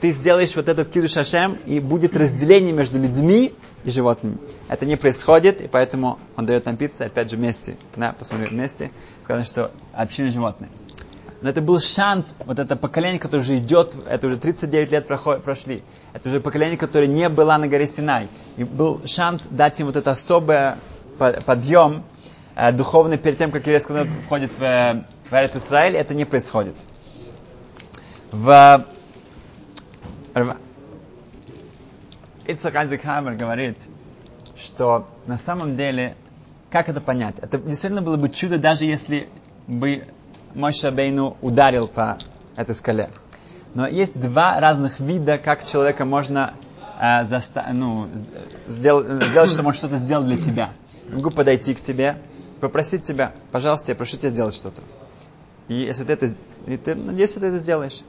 Ты 0.00 0.12
сделаешь 0.12 0.56
вот 0.56 0.68
этот 0.68 0.88
кидуш 0.88 1.16
Ашем, 1.18 1.58
и 1.66 1.78
будет 1.78 2.16
разделение 2.16 2.72
между 2.72 2.98
людьми 2.98 3.52
и 3.84 3.90
животными. 3.90 4.38
Это 4.68 4.86
не 4.86 4.96
происходит, 4.96 5.60
и 5.60 5.68
поэтому 5.68 6.18
он 6.36 6.46
дает 6.46 6.64
нам 6.64 6.76
пиццу, 6.78 7.04
опять 7.04 7.30
же, 7.30 7.36
вместе. 7.36 7.76
Да, 7.96 8.14
посмотрим 8.18 8.48
вместе. 8.48 8.90
Сказано, 9.22 9.44
что 9.44 9.70
община 9.92 10.30
животные. 10.30 10.70
Но 11.42 11.48
это 11.48 11.60
был 11.62 11.80
шанс, 11.80 12.34
вот 12.44 12.58
это 12.58 12.76
поколение, 12.76 13.18
которое 13.18 13.42
уже 13.42 13.56
идет, 13.56 13.96
это 14.08 14.26
уже 14.26 14.36
39 14.36 14.90
лет 14.90 15.06
проход, 15.06 15.42
прошли. 15.42 15.82
Это 16.12 16.28
уже 16.28 16.40
поколение, 16.40 16.76
которое 16.76 17.06
не 17.06 17.28
было 17.28 17.56
на 17.56 17.66
горе 17.66 17.86
Синай. 17.86 18.28
И 18.56 18.64
был 18.64 19.00
шанс 19.06 19.42
дать 19.50 19.80
им 19.80 19.86
вот 19.86 19.96
это 19.96 20.10
особое 20.10 20.78
подъем 21.18 22.04
э, 22.56 22.72
духовный 22.72 23.18
перед 23.18 23.38
тем, 23.38 23.50
как 23.50 23.66
еврейский 23.66 24.06
входит 24.24 24.50
в, 24.58 24.62
э, 24.62 25.04
в 25.30 25.56
Израиль. 25.56 25.96
Это 25.96 26.14
не 26.14 26.24
происходит. 26.24 26.74
В 28.32 28.84
Ицхак 32.46 32.74
Айзекхаймер 32.74 33.34
говорит, 33.34 33.76
что 34.56 35.08
на 35.26 35.38
самом 35.38 35.76
деле, 35.76 36.16
как 36.70 36.88
это 36.88 37.00
понять? 37.00 37.38
Это 37.38 37.58
действительно 37.58 38.02
было 38.02 38.16
бы 38.16 38.28
чудо, 38.28 38.58
даже 38.58 38.84
если 38.84 39.28
бы 39.66 40.04
Моше 40.54 40.90
Бейну 40.90 41.36
ударил 41.40 41.86
по 41.86 42.18
этой 42.56 42.74
скале. 42.74 43.10
Но 43.74 43.86
есть 43.86 44.18
два 44.18 44.58
разных 44.58 44.98
вида, 44.98 45.38
как 45.38 45.64
человека 45.64 46.04
можно 46.04 46.54
э, 46.98 47.22
заста- 47.22 47.72
ну, 47.72 48.08
сделать, 48.66 49.26
сделать, 49.28 49.50
что 49.50 49.62
он 49.64 49.72
что-то 49.72 49.98
сделать 49.98 50.26
для 50.26 50.36
тебя. 50.36 50.72
Я 51.08 51.16
могу 51.16 51.30
подойти 51.30 51.74
к 51.74 51.80
тебе, 51.80 52.16
попросить 52.60 53.04
тебя, 53.04 53.32
пожалуйста, 53.52 53.92
я 53.92 53.96
прошу 53.96 54.16
тебя 54.16 54.30
сделать 54.30 54.54
что-то. 54.54 54.82
И 55.68 55.74
если 55.74 56.04
ты 56.04 56.14
это, 56.14 56.30
и 56.66 56.76
ты, 56.76 56.96
надеюсь, 56.96 57.32
ты 57.32 57.46
это 57.46 57.58
сделаешь. 57.58 58.02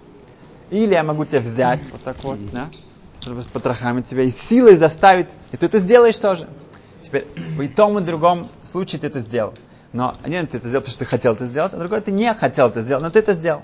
Или 0.71 0.93
я 0.93 1.03
могу 1.03 1.25
тебя 1.25 1.39
взять 1.39 1.91
вот 1.91 2.01
так 2.01 2.23
вот, 2.23 2.39
да, 2.51 2.69
с 3.13 3.47
потрохами 3.47 4.01
тебя 4.01 4.23
и 4.23 4.31
силой 4.31 4.77
заставить, 4.77 5.27
и 5.51 5.57
ты 5.57 5.65
это 5.65 5.79
сделаешь 5.79 6.17
тоже. 6.17 6.47
Теперь, 7.03 7.27
в 7.35 7.67
том 7.75 7.99
и 7.99 8.01
другом 8.01 8.47
случае 8.63 9.01
ты 9.01 9.07
это 9.07 9.19
сделал. 9.19 9.53
Но 9.91 10.15
один 10.23 10.47
ты 10.47 10.57
это 10.57 10.69
сделал, 10.69 10.81
потому 10.81 10.91
что 10.93 10.99
ты 10.99 11.05
хотел 11.05 11.33
это 11.33 11.45
сделать, 11.47 11.73
а 11.73 11.77
другой 11.77 11.99
ты 11.99 12.13
не 12.13 12.33
хотел 12.33 12.67
это 12.67 12.81
сделать, 12.81 13.03
но 13.03 13.09
ты 13.09 13.19
это 13.19 13.33
сделал. 13.33 13.63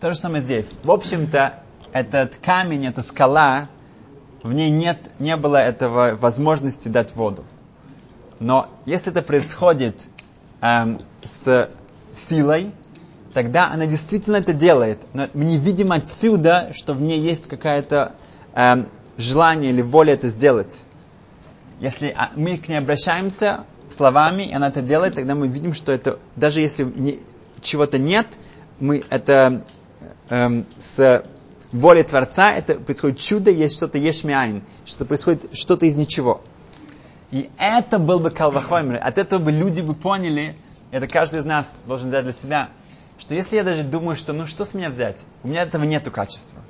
То 0.00 0.12
же 0.12 0.18
самое 0.18 0.42
здесь. 0.42 0.74
В 0.82 0.90
общем-то, 0.90 1.60
этот 1.92 2.36
камень, 2.36 2.86
эта 2.86 3.02
скала, 3.02 3.68
в 4.42 4.52
ней 4.52 4.68
нет, 4.68 5.10
не 5.18 5.36
было 5.36 5.56
этого 5.56 6.14
возможности 6.14 6.88
дать 6.88 7.16
воду. 7.16 7.44
Но 8.38 8.68
если 8.84 9.12
это 9.12 9.22
происходит 9.22 9.96
эм, 10.60 11.00
с 11.24 11.70
силой, 12.12 12.72
тогда 13.34 13.68
она 13.68 13.86
действительно 13.86 14.36
это 14.36 14.54
делает. 14.54 15.00
Но 15.12 15.28
мы 15.34 15.44
не 15.44 15.58
видим 15.58 15.92
отсюда, 15.92 16.70
что 16.72 16.94
в 16.94 17.02
ней 17.02 17.20
есть 17.20 17.48
какое-то 17.48 18.14
эм, 18.54 18.88
желание 19.18 19.72
или 19.72 19.82
воля 19.82 20.14
это 20.14 20.28
сделать. 20.28 20.74
Если 21.80 22.14
а, 22.16 22.30
мы 22.36 22.56
к 22.56 22.68
ней 22.68 22.76
обращаемся, 22.76 23.64
словами, 23.90 24.44
и 24.44 24.52
она 24.52 24.68
это 24.68 24.80
делает, 24.80 25.16
тогда 25.16 25.34
мы 25.34 25.48
видим, 25.48 25.74
что 25.74 25.92
это, 25.92 26.18
даже 26.36 26.60
если 26.60 26.84
не, 26.84 27.20
чего-то 27.60 27.98
нет, 27.98 28.38
мы 28.80 29.04
это 29.10 29.64
эм, 30.30 30.64
с 30.78 31.22
воли 31.72 32.02
Творца, 32.02 32.52
это 32.52 32.76
происходит 32.76 33.18
чудо, 33.18 33.50
есть 33.50 33.76
что-то 33.76 33.98
ешмиайн, 33.98 34.62
что-то 34.84 35.06
происходит 35.06 35.50
что-то 35.52 35.86
из 35.86 35.96
ничего. 35.96 36.42
И 37.32 37.50
это 37.58 37.98
был 37.98 38.20
бы 38.20 38.30
калвахоймер. 38.30 39.00
От 39.02 39.18
этого 39.18 39.42
бы 39.42 39.50
люди 39.52 39.80
бы 39.80 39.94
поняли, 39.94 40.54
это 40.92 41.08
каждый 41.08 41.40
из 41.40 41.44
нас 41.44 41.80
должен 41.86 42.08
взять 42.08 42.22
для 42.22 42.32
себя, 42.32 42.68
что 43.18 43.34
если 43.34 43.56
я 43.56 43.64
даже 43.64 43.84
думаю, 43.84 44.16
что 44.16 44.32
ну 44.32 44.46
что 44.46 44.64
с 44.64 44.74
меня 44.74 44.90
взять, 44.90 45.16
у 45.42 45.48
меня 45.48 45.62
этого 45.62 45.84
нету 45.84 46.10
качества. 46.10 46.60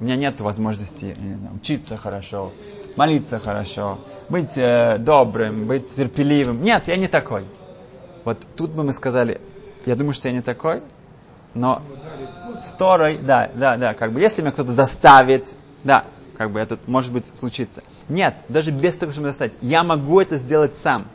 У 0.00 0.04
меня 0.04 0.16
нет 0.16 0.40
возможности 0.40 1.16
не 1.18 1.36
знаю, 1.36 1.54
учиться 1.54 1.96
хорошо, 1.96 2.52
молиться 2.96 3.38
хорошо, 3.38 4.00
быть 4.28 4.56
э, 4.56 4.98
добрым, 4.98 5.66
быть 5.66 5.94
терпеливым. 5.94 6.62
Нет, 6.62 6.88
я 6.88 6.96
не 6.96 7.08
такой. 7.08 7.46
Вот 8.24 8.38
тут 8.56 8.70
бы 8.70 8.84
мы 8.84 8.92
сказали, 8.92 9.40
я 9.86 9.96
думаю, 9.96 10.14
что 10.14 10.28
я 10.28 10.34
не 10.34 10.42
такой, 10.42 10.82
но 11.54 11.82
с 12.62 12.72
Торой, 12.72 13.18
да, 13.18 13.50
да, 13.54 13.76
да, 13.76 13.94
как 13.94 14.12
бы, 14.12 14.20
если 14.20 14.42
меня 14.42 14.52
кто-то 14.52 14.72
заставит, 14.72 15.54
да, 15.84 16.04
как 16.36 16.50
бы 16.50 16.60
это 16.60 16.78
может 16.86 17.12
быть 17.12 17.26
случиться. 17.26 17.82
Нет, 18.08 18.36
даже 18.48 18.70
без 18.70 18.96
того, 18.96 19.12
чтобы 19.12 19.28
заставить, 19.28 19.54
я 19.60 19.82
могу 19.82 20.20
это 20.20 20.36
сделать 20.36 20.76
сам. 20.76 21.06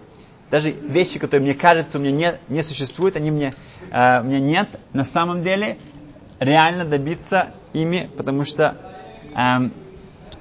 Даже 0.49 0.71
вещи, 0.71 1.19
которые 1.19 1.43
мне 1.43 1.53
кажется, 1.53 1.97
у 1.97 2.01
меня 2.01 2.11
не, 2.47 2.55
не 2.55 2.63
существуют, 2.63 3.15
они 3.17 3.31
мне, 3.31 3.53
э, 3.91 4.21
у 4.21 4.23
меня 4.23 4.39
нет, 4.39 4.69
на 4.93 5.03
самом 5.03 5.41
деле 5.41 5.77
реально 6.39 6.85
добиться 6.85 7.47
ими, 7.73 8.09
потому 8.15 8.45
что 8.45 8.77
эм, 9.35 9.73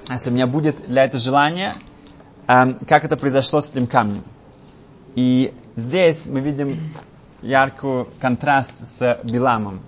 если 0.09 0.29
у 0.29 0.33
меня 0.33 0.47
будет 0.47 0.87
для 0.87 1.03
этого 1.03 1.19
желание, 1.19 1.73
эм, 2.47 2.79
как 2.87 3.03
это 3.03 3.17
произошло 3.17 3.59
с 3.59 3.69
этим 3.71 3.87
камнем. 3.87 4.23
И 5.15 5.53
здесь 5.75 6.27
мы 6.27 6.39
видим 6.39 6.79
яркий 7.41 8.05
контраст 8.19 8.73
с 8.87 9.19
Биламом. 9.23 9.81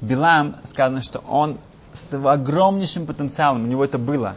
Билам, 0.00 0.56
сказано, 0.64 1.02
что 1.02 1.18
он 1.20 1.58
с 1.92 2.14
огромнейшим 2.14 3.06
потенциалом, 3.06 3.64
у 3.64 3.66
него 3.66 3.84
это 3.84 3.98
было. 3.98 4.36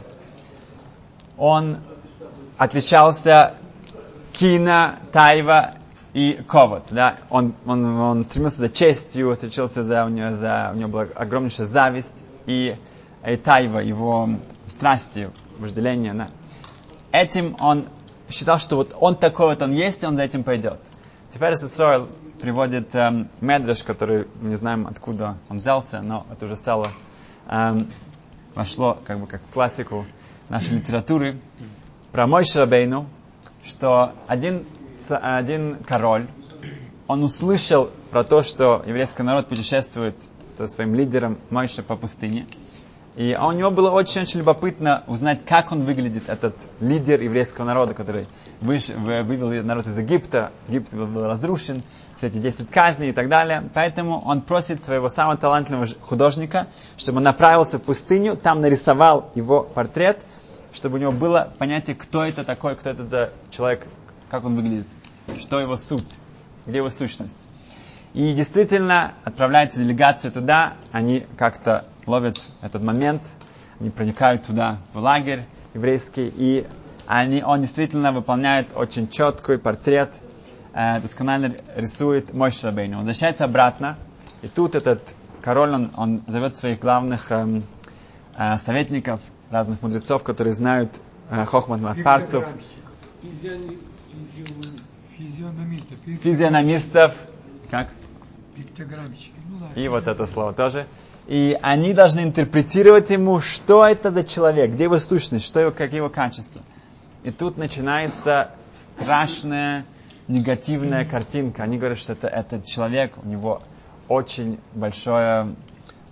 Он 1.37 1.77
отличался 2.57 3.55
Кина, 4.33 4.99
Тайва 5.11 5.75
и 6.13 6.43
Ковод. 6.47 6.83
Да? 6.89 7.17
Он, 7.29 7.53
он, 7.65 7.99
он 7.99 8.23
стремился 8.23 8.57
за 8.57 8.69
честью, 8.69 9.31
отличился 9.31 9.83
за, 9.83 10.05
у 10.05 10.09
него, 10.09 10.31
за, 10.31 10.71
у 10.73 10.77
него 10.77 10.89
была 10.89 11.07
огромнейшая 11.15 11.67
зависть. 11.67 12.23
И, 12.45 12.75
и 13.25 13.37
Тайва, 13.37 13.79
его 13.79 14.29
страсти, 14.67 15.29
вожделения. 15.59 16.13
Да. 16.13 16.29
Этим 17.11 17.55
он 17.59 17.85
считал, 18.29 18.59
что 18.59 18.77
вот 18.77 18.95
он 18.99 19.15
такой 19.15 19.47
вот 19.47 19.61
он 19.61 19.71
есть, 19.71 20.03
и 20.03 20.07
он 20.07 20.17
за 20.17 20.23
этим 20.23 20.43
пойдет. 20.43 20.79
Теперь 21.33 21.55
Сесройл 21.55 22.07
приводит 22.41 22.95
эм, 22.95 23.29
Медреш, 23.39 23.83
который 23.83 24.27
не 24.41 24.55
знаем, 24.55 24.87
откуда 24.87 25.37
он 25.49 25.59
взялся, 25.59 26.01
но 26.01 26.25
это 26.31 26.45
уже 26.45 26.55
стало, 26.55 26.91
эм, 27.47 27.87
вошло 28.55 28.97
как 29.05 29.19
бы 29.19 29.27
как 29.27 29.41
классику 29.53 30.05
нашей 30.49 30.77
литературы, 30.77 31.39
про 32.11 32.27
мой 32.27 32.43
Шрабейну, 32.43 33.07
что 33.63 34.13
один, 34.27 34.65
один 35.09 35.77
король, 35.85 36.27
он 37.07 37.23
услышал 37.23 37.89
про 38.11 38.23
то, 38.23 38.43
что 38.43 38.83
еврейский 38.85 39.23
народ 39.23 39.47
путешествует 39.47 40.15
со 40.47 40.67
своим 40.67 40.95
лидером 40.95 41.37
Мойша 41.49 41.83
по 41.83 41.95
пустыне, 41.95 42.45
и 43.15 43.37
у 43.39 43.51
него 43.51 43.71
было 43.71 43.89
очень-очень 43.89 44.39
любопытно 44.39 45.03
узнать, 45.07 45.43
как 45.45 45.73
он 45.73 45.83
выглядит, 45.83 46.29
этот 46.29 46.55
лидер 46.79 47.19
еврейского 47.19 47.65
народа, 47.65 47.93
который 47.93 48.27
выш, 48.61 48.87
вывел 48.89 49.63
народ 49.63 49.85
из 49.87 49.97
Египта. 49.97 50.51
Египет 50.69 50.93
был 50.93 51.25
разрушен, 51.25 51.83
все 52.15 52.27
эти 52.27 52.37
10 52.37 52.69
казней 52.69 53.09
и 53.09 53.13
так 53.13 53.27
далее. 53.27 53.69
Поэтому 53.73 54.21
он 54.21 54.41
просит 54.41 54.81
своего 54.81 55.09
самого 55.09 55.35
талантливого 55.35 55.87
художника, 55.99 56.67
чтобы 56.95 57.17
он 57.17 57.23
направился 57.23 57.79
в 57.79 57.81
пустыню, 57.81 58.37
там 58.37 58.61
нарисовал 58.61 59.29
его 59.35 59.61
портрет, 59.63 60.21
чтобы 60.73 60.97
у 60.97 61.01
него 61.01 61.11
было 61.11 61.53
понятие, 61.57 61.95
кто 61.95 62.23
это 62.23 62.43
такой, 62.43 62.75
кто 62.75 62.89
это 62.89 63.33
человек, 63.49 63.85
как 64.29 64.45
он 64.45 64.55
выглядит, 64.55 64.87
что 65.39 65.59
его 65.59 65.77
суть, 65.77 66.07
где 66.65 66.77
его 66.77 66.89
сущность. 66.89 67.37
И 68.13 68.33
действительно 68.33 69.13
отправляется 69.23 69.81
делегация 69.81 70.31
туда, 70.31 70.73
они 70.91 71.25
как-то 71.37 71.85
ловят 72.05 72.39
этот 72.61 72.83
момент, 72.83 73.21
они 73.79 73.89
проникают 73.89 74.43
туда, 74.43 74.79
в 74.93 74.99
лагерь 74.99 75.43
еврейский, 75.73 76.31
и 76.35 76.67
они, 77.07 77.41
он 77.43 77.61
действительно 77.61 78.11
выполняет 78.11 78.67
очень 78.75 79.09
четкий 79.09 79.57
портрет, 79.57 80.21
э, 80.73 80.99
досконально 80.99 81.55
рисует 81.75 82.33
мой 82.33 82.51
Шабейну. 82.51 82.93
Он 82.93 82.99
возвращается 82.99 83.45
обратно, 83.45 83.97
и 84.41 84.47
тут 84.47 84.75
этот 84.75 85.15
король, 85.41 85.73
он, 85.73 85.91
он 85.95 86.23
зовет 86.27 86.57
своих 86.57 86.79
главных 86.79 87.31
э, 87.31 87.61
э, 88.37 88.57
советников, 88.57 89.19
разных 89.51 89.81
мудрецов, 89.81 90.23
которые 90.23 90.53
знают 90.53 91.01
э, 91.29 91.45
Хохмат 91.45 91.81
Матпарцев, 91.81 92.45
Физиономистов. 95.17 95.97
физиономистов, 96.23 97.15
как? 97.69 97.89
Пиктограммщики. 98.55 99.33
Ну. 99.47 99.67
И 99.75 99.87
вот 99.87 100.07
это 100.07 100.25
слово 100.25 100.53
тоже. 100.53 100.87
И 101.27 101.57
они 101.61 101.93
должны 101.93 102.21
интерпретировать 102.21 103.11
ему, 103.11 103.39
что 103.39 103.85
это 103.85 104.11
за 104.11 104.23
человек, 104.23 104.71
где 104.71 104.85
его 104.85 104.97
сущность, 104.97 105.45
что 105.45 105.59
его, 105.59 105.71
какие 105.71 105.97
его 105.97 106.09
качества. 106.09 106.61
И 107.23 107.29
тут 107.29 107.57
начинается 107.57 108.49
страшная 108.75 109.85
негативная 110.27 111.05
картинка. 111.05 111.63
Они 111.63 111.77
говорят, 111.77 111.99
что 111.99 112.13
это 112.13 112.27
этот 112.27 112.65
человек, 112.65 113.13
у 113.23 113.27
него 113.27 113.61
очень 114.07 114.59
большая 114.73 115.53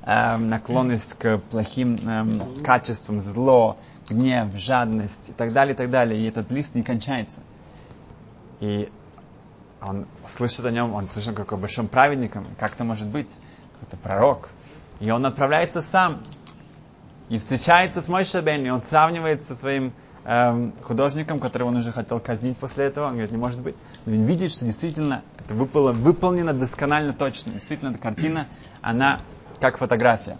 эм, 0.03 0.49
наклонность 0.49 1.13
к 1.13 1.38
плохим 1.49 1.95
эм, 2.07 2.63
качествам, 2.63 3.19
зло, 3.19 3.77
гнев, 4.09 4.55
жадность 4.55 5.29
и 5.29 5.33
так 5.33 5.53
далее, 5.53 5.73
и 5.73 5.77
так 5.77 5.89
далее. 5.89 6.19
И 6.19 6.27
этот 6.27 6.51
лист 6.51 6.75
не 6.75 6.83
кончается. 6.83 7.41
И 8.59 8.91
он 9.81 10.05
слышит 10.25 10.65
о 10.65 10.71
нем, 10.71 10.93
он 10.93 11.07
слышит, 11.07 11.35
какой 11.35 11.57
большим 11.57 11.88
праведником, 11.88 12.47
как 12.59 12.73
это 12.73 12.83
может 12.83 13.07
быть, 13.07 13.29
какой-то 13.73 13.97
пророк. 13.97 14.49
И 14.99 15.09
он 15.12 15.25
отправляется 15.25 15.81
сам 15.81 16.21
и 17.29 17.38
встречается 17.38 18.01
с 18.01 18.09
Мойшей 18.09 18.41
Бен, 18.41 18.65
и 18.65 18.69
он 18.69 18.81
сравнивает 18.81 19.45
со 19.45 19.55
своим 19.55 19.93
эм, 20.25 20.73
художником, 20.81 21.39
которого 21.39 21.69
он 21.69 21.77
уже 21.77 21.91
хотел 21.91 22.19
казнить 22.19 22.57
после 22.57 22.85
этого. 22.85 23.05
Он 23.05 23.13
говорит, 23.13 23.31
не 23.31 23.38
может 23.38 23.62
быть. 23.62 23.75
Но 24.05 24.13
он 24.13 24.23
видит, 24.25 24.51
что 24.51 24.65
действительно 24.65 25.23
это 25.38 25.53
выпало, 25.53 25.93
выполнено 25.93 26.53
досконально 26.53 27.13
точно. 27.13 27.53
Действительно, 27.53 27.89
эта 27.91 27.99
картина, 27.99 28.47
она 28.81 29.21
как 29.59 29.77
фотография. 29.77 30.38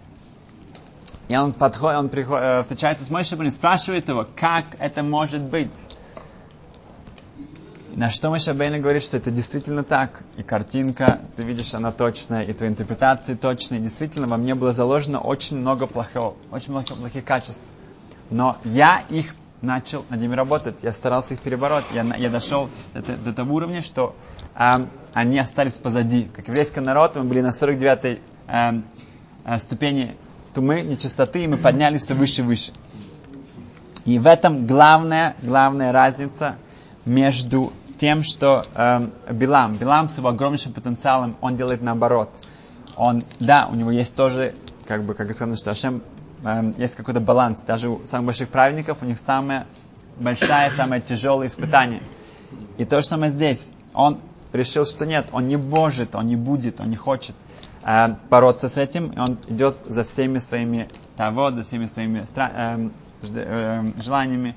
И 1.30 1.38
он 1.38 1.54
подходит, 1.54 2.00
он 2.00 2.10
приходит, 2.10 2.43
э, 2.43 2.62
встречается 2.63 3.06
с 3.06 3.12
Мойшем 3.12 3.43
и 3.43 3.50
спрашивает 3.52 4.10
его, 4.10 4.28
как 4.36 4.65
это 4.80 5.04
может 5.04 5.41
быть. 5.41 5.69
На 7.95 8.10
что 8.10 8.30
Моше 8.30 8.54
Бейна 8.54 8.80
говорит, 8.80 9.04
что 9.04 9.17
это 9.17 9.30
действительно 9.30 9.84
так. 9.84 10.24
И 10.38 10.43
картинка, 10.43 11.19
ты 11.36 11.43
видишь, 11.43 11.74
она 11.74 11.91
точная, 11.91 12.43
и 12.43 12.54
твои 12.54 12.69
интерпретации 12.69 13.36
точные. 13.36 13.80
Действительно, 13.80 14.26
во 14.26 14.38
мне 14.38 14.56
было 14.56 14.74
заложено 14.74 15.19
очень 15.19 15.58
много 15.58 15.86
плохого, 15.86 16.36
очень 16.52 16.72
много 16.72 16.95
плохих 16.95 17.26
качеств. 17.26 17.72
Но 18.30 18.58
я 18.63 19.04
их 19.10 19.36
начал 19.62 20.06
над 20.10 20.22
ними 20.22 20.34
работать. 20.34 20.78
Я 20.82 20.93
старался 20.93 21.34
их 21.34 21.41
перебороть. 21.41 21.86
Я, 21.93 22.04
я 22.15 22.30
дошел 22.30 22.69
до, 22.93 23.17
до 23.17 23.34
того 23.34 23.56
уровня, 23.56 23.82
что 23.82 24.15
э, 24.56 24.86
они 25.13 25.38
остались 25.38 25.78
позади. 25.78 26.30
Как 26.34 26.48
еврейский 26.48 26.80
народ, 26.80 27.17
мы 27.17 27.26
были 27.26 27.41
на 27.41 27.50
49-й 27.50 28.19
э, 28.52 28.82
э, 29.46 29.58
ступени 29.58 30.16
тумы, 30.54 30.82
нечистоты, 30.82 31.44
и 31.44 31.48
мы 31.48 31.58
поднялись 31.58 32.02
все 32.02 32.14
выше 32.14 32.42
и 32.42 32.44
выше. 32.44 32.72
И 34.06 34.18
в 34.18 34.26
этом 34.26 34.66
главная, 34.66 35.36
главная 35.42 35.92
разница 35.92 36.56
между 37.06 37.72
тем, 38.00 38.24
что 38.24 38.66
э, 38.74 39.08
Билам, 39.32 39.76
Билам 39.76 40.10
с 40.10 40.18
его 40.18 40.30
огромнейшим 40.30 40.74
потенциалом, 40.74 41.38
он 41.42 41.56
делает 41.56 41.82
наоборот. 41.82 42.30
Он, 42.96 43.24
да, 43.40 43.68
у 43.72 43.76
него 43.76 43.92
есть 43.92 44.16
тоже, 44.16 44.56
как 44.86 45.04
бы, 45.04 45.14
как 45.14 45.34
сказано, 45.34 45.58
что 45.58 45.72
Ашем, 45.72 46.02
э, 46.44 46.74
есть 46.78 46.96
какой-то 46.96 47.20
баланс. 47.20 47.62
Даже 47.64 47.90
у 47.90 48.06
самых 48.06 48.28
больших 48.28 48.50
праведников 48.50 49.00
у 49.02 49.06
них 49.06 49.20
самое 49.20 49.68
большое, 50.18 50.70
самое 50.72 51.02
тяжелое 51.02 51.48
испытание. 51.48 52.02
И 52.78 52.86
то 52.86 53.02
же 53.02 53.08
самое 53.08 53.32
здесь. 53.32 53.72
Он 53.94 54.20
решил, 54.54 54.86
что 54.86 55.06
нет, 55.06 55.28
он 55.32 55.48
не 55.48 55.58
может, 55.58 56.16
он 56.16 56.28
не 56.28 56.36
будет, 56.36 56.82
он 56.82 56.90
не 56.90 56.96
хочет 56.96 57.36
э, 57.84 58.15
бороться 58.30 58.70
с 58.70 58.78
этим, 58.78 59.08
и 59.08 59.20
он 59.20 59.38
идет 59.48 59.80
за 59.86 60.04
всеми 60.04 60.39
своими 60.39 60.89
того, 61.18 61.52
за 61.52 61.63
всеми 61.63 61.86
своими 61.86 62.20
стра- 62.20 62.92
э, 63.22 63.92
желаниями 64.02 64.56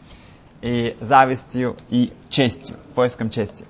и 0.60 0.96
завистью 1.00 1.76
и 1.90 2.12
честью, 2.28 2.76
поиском 2.94 3.30
чести. 3.30 3.66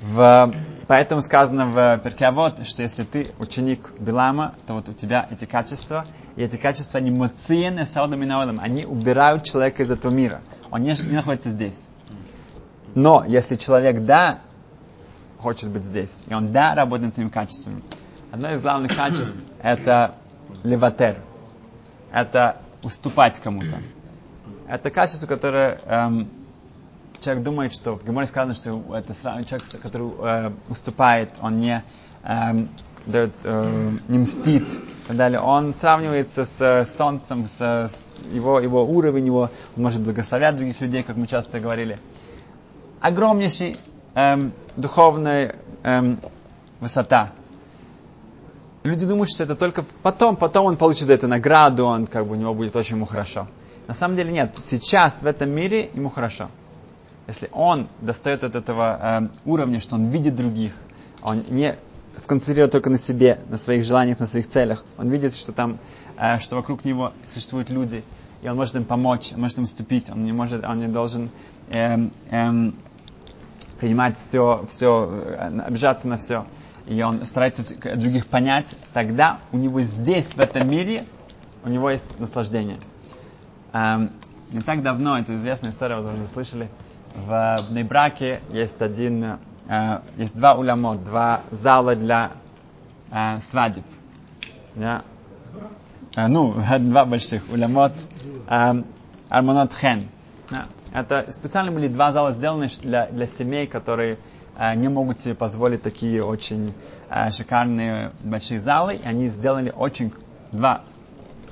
В, 0.00 0.54
поэтому 0.86 1.22
сказано 1.22 1.66
в 1.66 1.98
Перкеавод, 1.98 2.66
что 2.66 2.82
если 2.82 3.02
ты 3.02 3.32
ученик 3.38 3.92
Билама, 3.98 4.54
то 4.66 4.74
вот 4.74 4.88
у 4.88 4.92
тебя 4.92 5.26
эти 5.30 5.46
качества, 5.46 6.06
и 6.36 6.42
эти 6.42 6.56
качества, 6.56 6.98
они 6.98 7.10
муциены 7.10 7.86
саудом 7.86 8.22
и 8.22 8.26
наодом, 8.26 8.60
они 8.60 8.84
убирают 8.84 9.44
человека 9.44 9.82
из 9.82 9.90
этого 9.90 10.12
мира. 10.12 10.42
Он 10.70 10.82
не, 10.82 10.90
не 10.90 11.16
находится 11.16 11.50
здесь. 11.50 11.88
Но 12.94 13.24
если 13.26 13.56
человек, 13.56 14.04
да, 14.04 14.40
хочет 15.38 15.70
быть 15.70 15.82
здесь, 15.84 16.24
и 16.28 16.34
он, 16.34 16.52
да, 16.52 16.74
работает 16.74 17.14
своими 17.14 17.30
качествами, 17.30 17.82
одно 18.32 18.52
из 18.52 18.60
главных 18.60 18.94
качеств– 18.96 19.44
это 19.62 20.14
леватер, 20.64 21.16
это 22.12 22.56
уступать 22.82 23.40
кому-то. 23.40 23.80
Это 24.68 24.90
качество, 24.90 25.26
которое 25.26 25.80
эм, 25.86 26.28
человек 27.20 27.44
думает, 27.44 27.72
что 27.72 27.96
в 27.96 28.04
Геморе 28.04 28.26
сказано, 28.26 28.54
что 28.54 28.82
это 28.94 29.14
человек, 29.44 29.64
который 29.82 30.10
э, 30.18 30.52
уступает, 30.68 31.30
он 31.40 31.58
не, 31.58 31.82
э, 32.22 32.66
дает, 33.06 33.32
э, 33.44 33.96
не 34.08 34.18
мстит 34.18 34.74
и 34.74 35.08
так 35.08 35.16
далее. 35.16 35.40
Он 35.40 35.72
сравнивается 35.72 36.44
с 36.44 36.84
солнцем, 36.86 37.46
с, 37.46 37.60
с 37.60 38.22
его, 38.32 38.60
его 38.60 38.84
уровень, 38.84 39.26
его, 39.26 39.50
он 39.76 39.82
может 39.82 40.00
благословлять 40.00 40.56
других 40.56 40.80
людей, 40.80 41.02
как 41.02 41.16
мы 41.16 41.26
часто 41.26 41.60
говорили. 41.60 41.98
Огромнейший 43.00 43.76
эм, 44.16 44.52
духовная 44.76 45.54
эм, 45.84 46.18
высота. 46.80 47.32
Люди 48.82 49.06
думают, 49.06 49.30
что 49.30 49.44
это 49.44 49.54
только 49.54 49.84
потом, 50.02 50.36
потом 50.36 50.66
он 50.66 50.76
получит 50.76 51.10
эту 51.10 51.28
награду, 51.28 51.86
он 51.86 52.06
как 52.06 52.26
бы 52.26 52.32
у 52.32 52.38
него 52.38 52.54
будет 52.54 52.74
очень 52.76 52.96
ему 52.96 53.06
хорошо. 53.06 53.46
На 53.86 53.94
самом 53.94 54.16
деле 54.16 54.32
нет. 54.32 54.56
Сейчас 54.64 55.22
в 55.22 55.26
этом 55.26 55.50
мире 55.50 55.90
ему 55.94 56.08
хорошо. 56.08 56.48
Если 57.28 57.48
он 57.52 57.88
достает 58.00 58.44
от 58.44 58.54
этого 58.54 58.98
э, 59.22 59.28
уровня, 59.44 59.80
что 59.80 59.96
он 59.96 60.06
видит 60.06 60.36
других, 60.36 60.72
он 61.22 61.44
не 61.48 61.76
сконцентрирует 62.16 62.72
только 62.72 62.88
на 62.88 62.98
себе, 62.98 63.40
на 63.48 63.58
своих 63.58 63.84
желаниях, 63.84 64.18
на 64.20 64.26
своих 64.26 64.48
целях. 64.48 64.84
Он 64.96 65.08
видит, 65.08 65.34
что 65.34 65.52
там, 65.52 65.78
э, 66.16 66.38
что 66.38 66.56
вокруг 66.56 66.84
него 66.84 67.12
существуют 67.26 67.68
люди, 67.68 68.02
и 68.42 68.48
он 68.48 68.56
может 68.56 68.76
им 68.76 68.84
помочь, 68.84 69.32
он 69.34 69.40
может 69.40 69.58
им 69.58 69.66
вступить, 69.66 70.08
он 70.08 70.24
не 70.24 70.32
может, 70.32 70.64
он 70.64 70.78
не 70.78 70.88
должен 70.88 71.30
э, 71.70 72.08
э, 72.30 72.70
принимать 73.78 74.18
все, 74.18 74.64
все, 74.68 75.10
э, 75.10 75.60
обижаться 75.60 76.08
на 76.08 76.16
все. 76.16 76.46
И 76.86 77.02
он 77.02 77.14
старается 77.24 77.64
других 77.96 78.26
понять, 78.26 78.74
тогда 78.94 79.40
у 79.52 79.56
него 79.56 79.80
здесь, 79.80 80.26
в 80.34 80.38
этом 80.38 80.70
мире, 80.70 81.04
у 81.64 81.68
него 81.68 81.90
есть 81.90 82.18
наслаждение. 82.20 82.78
Эм, 83.72 84.12
не 84.52 84.60
так 84.60 84.82
давно, 84.82 85.18
это 85.18 85.34
известная 85.34 85.70
история, 85.70 85.96
вы 85.96 86.14
уже 86.14 86.28
слышали, 86.28 86.68
в 87.16 87.58
Нейбраке 87.70 88.40
есть 88.50 88.82
один, 88.82 89.38
э, 89.68 90.00
есть 90.16 90.36
два 90.36 90.54
улямот, 90.54 91.02
два 91.02 91.40
зала 91.50 91.96
для 91.96 92.32
э, 93.10 93.40
свадеб. 93.40 93.84
Yeah. 94.76 95.02
Э, 96.14 96.28
ну, 96.28 96.54
два 96.80 97.04
больших 97.04 97.42
улямот, 97.50 97.92
э, 98.48 98.82
Армонот 99.28 99.74
Хен. 99.74 100.08
Yeah. 100.50 100.66
Это 100.96 101.30
специально 101.30 101.70
были 101.70 101.88
два 101.88 102.10
зала 102.10 102.32
сделаны 102.32 102.70
для, 102.80 103.06
для 103.08 103.26
семей, 103.26 103.66
которые 103.66 104.16
э, 104.56 104.74
не 104.76 104.88
могут 104.88 105.20
себе 105.20 105.34
позволить 105.34 105.82
такие 105.82 106.24
очень 106.24 106.72
э, 107.10 107.30
шикарные 107.32 108.12
большие 108.24 108.60
залы. 108.60 108.94
И 108.94 109.06
они 109.06 109.28
сделали 109.28 109.70
очень 109.76 110.14
два 110.52 110.84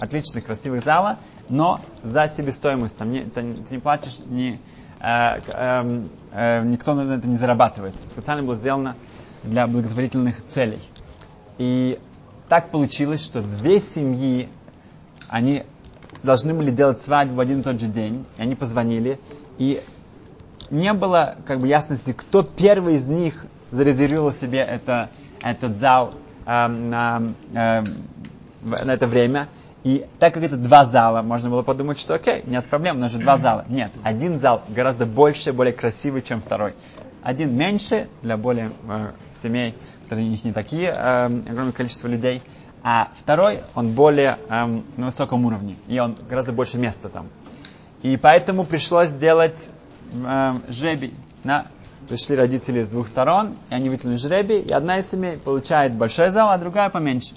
отличных 0.00 0.46
красивых 0.46 0.82
зала, 0.82 1.18
но 1.50 1.82
за 2.02 2.26
себестоимость. 2.26 2.96
Там 2.96 3.10
не, 3.10 3.24
ты, 3.24 3.52
ты 3.52 3.74
не 3.74 3.80
платишь, 3.80 4.20
не, 4.20 4.58
э, 5.00 5.40
э, 5.46 6.04
э, 6.32 6.64
никто 6.64 6.94
на 6.94 7.12
этом 7.14 7.30
не 7.30 7.36
зарабатывает. 7.36 7.94
Специально 8.08 8.42
было 8.42 8.56
сделано 8.56 8.96
для 9.42 9.66
благотворительных 9.66 10.36
целей. 10.46 10.80
И 11.58 12.00
так 12.48 12.70
получилось, 12.70 13.22
что 13.22 13.42
две 13.42 13.78
семьи, 13.80 14.48
они 15.28 15.64
должны 16.24 16.54
были 16.54 16.70
делать 16.70 17.00
свадьбу 17.00 17.36
в 17.36 17.40
один 17.40 17.60
и 17.60 17.62
тот 17.62 17.80
же 17.80 17.86
день, 17.86 18.24
и 18.38 18.42
они 18.42 18.54
позвонили, 18.54 19.18
и 19.58 19.82
не 20.70 20.92
было 20.92 21.36
как 21.46 21.60
бы 21.60 21.68
ясности, 21.68 22.12
кто 22.12 22.42
первый 22.42 22.96
из 22.96 23.06
них 23.06 23.46
зарезервировал 23.70 24.32
себе 24.32 24.60
это, 24.60 25.10
этот 25.42 25.76
зал 25.76 26.14
э, 26.46 26.66
на, 26.66 27.34
э, 27.52 27.82
на 28.62 28.92
это 28.92 29.06
время. 29.06 29.48
И 29.82 30.06
так 30.18 30.32
как 30.32 30.42
это 30.42 30.56
два 30.56 30.86
зала, 30.86 31.20
можно 31.20 31.50
было 31.50 31.60
подумать, 31.60 32.00
что 32.00 32.14
окей, 32.14 32.42
нет 32.46 32.64
проблем, 32.66 32.96
у 32.96 33.00
нас 33.00 33.12
же 33.12 33.18
два 33.18 33.36
зала. 33.36 33.66
Нет, 33.68 33.92
один 34.02 34.38
зал 34.40 34.62
гораздо 34.70 35.04
больше, 35.04 35.52
более 35.52 35.74
красивый, 35.74 36.22
чем 36.22 36.40
второй. 36.40 36.72
Один 37.22 37.54
меньше 37.56 38.08
для 38.22 38.36
более 38.36 38.72
э, 38.88 39.10
семей, 39.30 39.74
которые 40.04 40.26
у 40.26 40.30
них 40.30 40.44
не 40.44 40.52
такие, 40.52 40.88
э, 40.96 41.26
огромное 41.26 41.72
количество 41.72 42.08
людей. 42.08 42.42
А 42.84 43.08
второй, 43.18 43.62
он 43.74 43.94
более 43.94 44.38
э, 44.48 44.80
на 44.96 45.06
высоком 45.06 45.44
уровне, 45.46 45.74
и 45.88 45.98
он 45.98 46.16
гораздо 46.28 46.52
больше 46.52 46.78
места 46.78 47.08
там. 47.08 47.28
И 48.02 48.16
поэтому 48.16 48.64
пришлось 48.64 49.08
сделать 49.08 49.70
э, 50.12 50.54
жребий. 50.68 51.14
Да? 51.42 51.66
Пришли 52.08 52.36
родители 52.36 52.82
с 52.82 52.88
двух 52.88 53.08
сторон, 53.08 53.56
и 53.70 53.74
они 53.74 53.88
вытянули 53.88 54.16
жребий, 54.18 54.60
и 54.60 54.70
одна 54.70 54.98
из 54.98 55.10
семей 55.10 55.38
получает 55.38 55.94
большой 55.94 56.30
зал, 56.30 56.50
а 56.50 56.58
другая 56.58 56.90
поменьше 56.90 57.34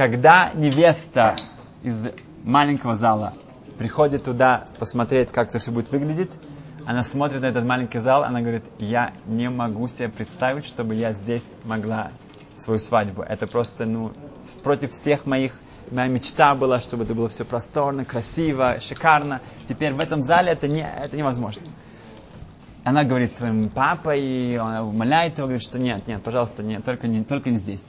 когда 0.00 0.50
невеста 0.54 1.36
из 1.82 2.06
маленького 2.42 2.94
зала 2.94 3.34
приходит 3.76 4.24
туда 4.24 4.64
посмотреть, 4.78 5.30
как 5.30 5.50
это 5.50 5.58
все 5.58 5.72
будет 5.72 5.90
выглядеть, 5.90 6.30
она 6.86 7.02
смотрит 7.04 7.42
на 7.42 7.46
этот 7.46 7.66
маленький 7.66 7.98
зал, 7.98 8.24
она 8.24 8.40
говорит, 8.40 8.64
я 8.78 9.12
не 9.26 9.50
могу 9.50 9.88
себе 9.88 10.08
представить, 10.08 10.64
чтобы 10.64 10.94
я 10.94 11.12
здесь 11.12 11.52
могла 11.64 12.12
свою 12.60 12.78
свадьбу. 12.78 13.22
Это 13.22 13.46
просто, 13.46 13.86
ну, 13.86 14.12
против 14.62 14.92
всех 14.92 15.26
моих, 15.26 15.58
моя 15.90 16.08
мечта 16.08 16.54
была, 16.54 16.80
чтобы 16.80 17.04
это 17.04 17.14
было 17.14 17.28
все 17.28 17.44
просторно, 17.44 18.04
красиво, 18.04 18.78
шикарно. 18.80 19.40
Теперь 19.68 19.92
в 19.92 20.00
этом 20.00 20.22
зале 20.22 20.52
это, 20.52 20.68
не, 20.68 20.82
это 20.82 21.16
невозможно. 21.16 21.66
Она 22.84 23.04
говорит 23.04 23.36
своему 23.36 23.68
папой, 23.68 24.22
и 24.24 24.56
он 24.56 24.74
умоляет 24.76 25.38
его, 25.38 25.46
говорит, 25.46 25.62
что 25.62 25.78
нет, 25.78 26.06
нет, 26.06 26.22
пожалуйста, 26.22 26.62
нет, 26.62 26.84
только 26.84 27.08
не, 27.08 27.24
только 27.24 27.50
не 27.50 27.58
здесь. 27.58 27.86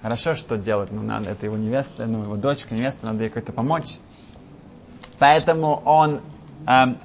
Хорошо, 0.00 0.34
что 0.34 0.56
делать? 0.56 0.90
Ну, 0.92 1.02
надо, 1.02 1.30
это 1.30 1.46
его 1.46 1.56
невеста, 1.56 2.06
ну, 2.06 2.22
его 2.22 2.36
дочка, 2.36 2.74
невеста, 2.74 3.06
надо 3.06 3.24
ей 3.24 3.30
как-то 3.30 3.52
помочь. 3.52 3.98
Поэтому 5.18 5.82
он 5.84 6.20
эм, 6.66 6.98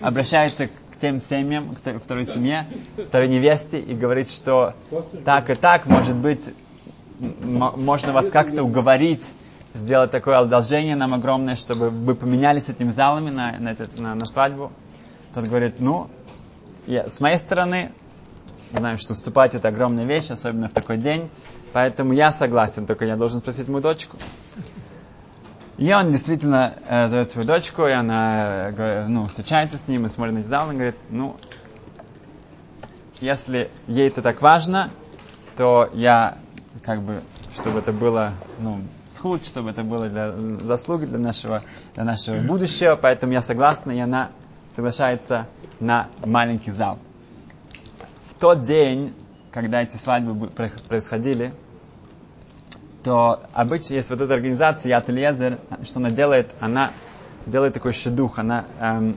обращается 0.00 0.68
к 0.68 0.70
тем 1.00 1.20
семьям, 1.20 1.72
к 1.72 1.98
второй 1.98 2.24
семье, 2.24 2.66
второй 3.08 3.28
невесте, 3.28 3.80
и 3.80 3.94
говорит, 3.94 4.30
что 4.30 4.74
так 5.24 5.50
и 5.50 5.54
так, 5.54 5.86
может 5.86 6.16
быть, 6.16 6.54
можно 7.18 8.12
вас 8.12 8.30
как-то 8.30 8.62
уговорить 8.62 9.22
сделать 9.74 10.10
такое 10.10 10.38
одолжение 10.38 10.96
нам 10.96 11.14
огромное, 11.14 11.56
чтобы 11.56 11.90
вы 11.90 12.14
поменялись 12.14 12.68
этими 12.68 12.90
залами 12.90 13.30
на, 13.30 13.56
на, 13.58 13.68
этот, 13.70 13.98
на, 13.98 14.14
на 14.14 14.26
свадьбу. 14.26 14.72
Тот 15.34 15.44
говорит, 15.44 15.76
ну, 15.78 16.08
я, 16.86 17.08
с 17.08 17.20
моей 17.20 17.38
стороны, 17.38 17.92
знаем, 18.72 18.98
что 18.98 19.12
уступать 19.12 19.54
это 19.54 19.68
огромная 19.68 20.04
вещь, 20.04 20.30
особенно 20.30 20.68
в 20.68 20.72
такой 20.72 20.96
день, 20.96 21.28
поэтому 21.72 22.12
я 22.12 22.32
согласен, 22.32 22.86
только 22.86 23.04
я 23.04 23.16
должен 23.16 23.38
спросить 23.40 23.68
мою 23.68 23.82
дочку. 23.82 24.16
И 25.80 25.90
он 25.94 26.10
действительно 26.10 26.74
э, 26.86 27.08
зовет 27.08 27.30
свою 27.30 27.48
дочку, 27.48 27.86
и 27.86 27.90
она 27.90 28.68
э, 28.68 29.06
ну, 29.08 29.26
встречается 29.28 29.78
с 29.78 29.88
ним 29.88 30.04
и 30.04 30.10
смотрит 30.10 30.34
на 30.34 30.44
зал, 30.44 30.70
и 30.70 30.74
говорит, 30.74 30.96
ну, 31.08 31.36
если 33.18 33.70
ей 33.86 34.08
это 34.08 34.20
так 34.20 34.42
важно, 34.42 34.90
то 35.56 35.88
я 35.94 36.36
как 36.82 37.00
бы, 37.00 37.22
чтобы 37.50 37.78
это 37.78 37.92
было, 37.92 38.34
ну, 38.58 38.82
схуд, 39.06 39.42
чтобы 39.42 39.70
это 39.70 39.82
было 39.82 40.10
для 40.10 40.32
заслуги 40.58 41.06
для 41.06 41.18
нашего, 41.18 41.62
для 41.94 42.04
нашего 42.04 42.42
будущего, 42.42 42.96
поэтому 42.96 43.32
я 43.32 43.40
согласна, 43.40 43.92
и 43.92 44.00
она 44.00 44.32
соглашается 44.76 45.46
на 45.80 46.08
маленький 46.22 46.72
зал. 46.72 46.98
В 48.28 48.34
тот 48.34 48.64
день, 48.64 49.14
когда 49.50 49.80
эти 49.82 49.96
свадьбы 49.96 50.48
происходили, 50.48 51.54
то 53.02 53.42
обычно 53.52 53.94
есть 53.94 54.10
вот 54.10 54.20
эта 54.20 54.34
организация 54.34 54.90
Ят 54.90 55.08
Элиезер, 55.08 55.58
что 55.82 56.00
она 56.00 56.10
делает, 56.10 56.50
она 56.60 56.92
делает 57.46 57.74
такой 57.74 57.92
шедух, 57.92 58.38
она 58.38 58.66
эм, 58.78 59.16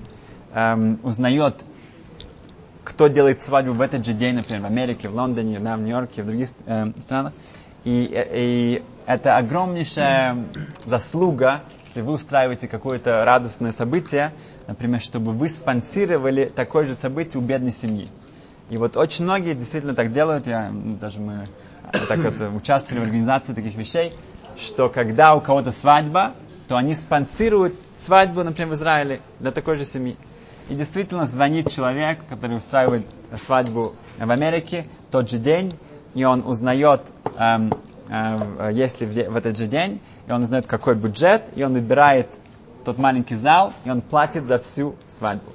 эм, 0.53 0.99
узнает, 1.03 1.55
кто 2.83 3.07
делает 3.07 3.41
свадьбу 3.41 3.73
в 3.73 3.81
этот 3.81 4.05
же 4.05 4.13
день, 4.13 4.35
например, 4.35 4.61
в 4.61 4.65
Америке, 4.65 5.09
в 5.09 5.15
Лондоне, 5.15 5.59
да, 5.59 5.75
в 5.75 5.81
Нью-Йорке, 5.81 6.23
в 6.23 6.27
других 6.27 6.49
эм, 6.65 6.93
странах. 7.01 7.33
И, 7.83 8.09
и 8.33 8.83
это 9.05 9.37
огромнейшая 9.37 10.37
заслуга, 10.85 11.61
если 11.87 12.01
вы 12.01 12.13
устраиваете 12.13 12.67
какое-то 12.67 13.25
радостное 13.25 13.71
событие, 13.71 14.31
например, 14.67 15.01
чтобы 15.01 15.33
вы 15.33 15.49
спонсировали 15.49 16.45
такое 16.45 16.85
же 16.85 16.95
событие 16.95 17.41
у 17.41 17.45
бедной 17.45 17.73
семьи. 17.73 18.07
И 18.69 18.77
вот 18.77 18.95
очень 18.95 19.25
многие 19.25 19.53
действительно 19.53 19.93
так 19.93 20.13
делают, 20.13 20.47
я, 20.47 20.71
даже 20.73 21.19
мы 21.19 21.47
так 22.07 22.19
вот 22.19 22.41
участвовали 22.55 23.01
в 23.01 23.03
организации 23.03 23.53
таких 23.53 23.75
вещей, 23.75 24.13
что 24.57 24.89
когда 24.89 25.35
у 25.35 25.41
кого-то 25.41 25.71
свадьба, 25.71 26.33
то 26.67 26.77
они 26.77 26.95
спонсируют 26.95 27.75
свадьбу, 27.97 28.43
например, 28.43 28.71
в 28.71 28.73
Израиле 28.75 29.21
для 29.39 29.51
такой 29.51 29.75
же 29.75 29.85
семьи. 29.85 30.17
И 30.69 30.75
действительно 30.75 31.25
звонит 31.25 31.69
человек, 31.69 32.19
который 32.29 32.57
устраивает 32.57 33.05
свадьбу 33.37 33.93
в 34.17 34.31
Америке 34.31 34.85
тот 35.11 35.29
же 35.29 35.37
день, 35.37 35.77
и 36.13 36.23
он 36.23 36.45
узнает, 36.45 37.01
эм, 37.37 37.71
э, 38.09 38.69
если 38.71 39.05
в, 39.05 39.31
в 39.31 39.35
этот 39.35 39.57
же 39.57 39.67
день, 39.67 39.99
и 40.27 40.31
он 40.31 40.43
узнает, 40.43 40.67
какой 40.67 40.95
бюджет, 40.95 41.43
и 41.55 41.63
он 41.63 41.73
выбирает 41.73 42.27
тот 42.85 42.97
маленький 42.97 43.35
зал, 43.35 43.73
и 43.83 43.89
он 43.89 44.01
платит 44.01 44.45
за 44.45 44.59
всю 44.59 44.95
свадьбу. 45.07 45.51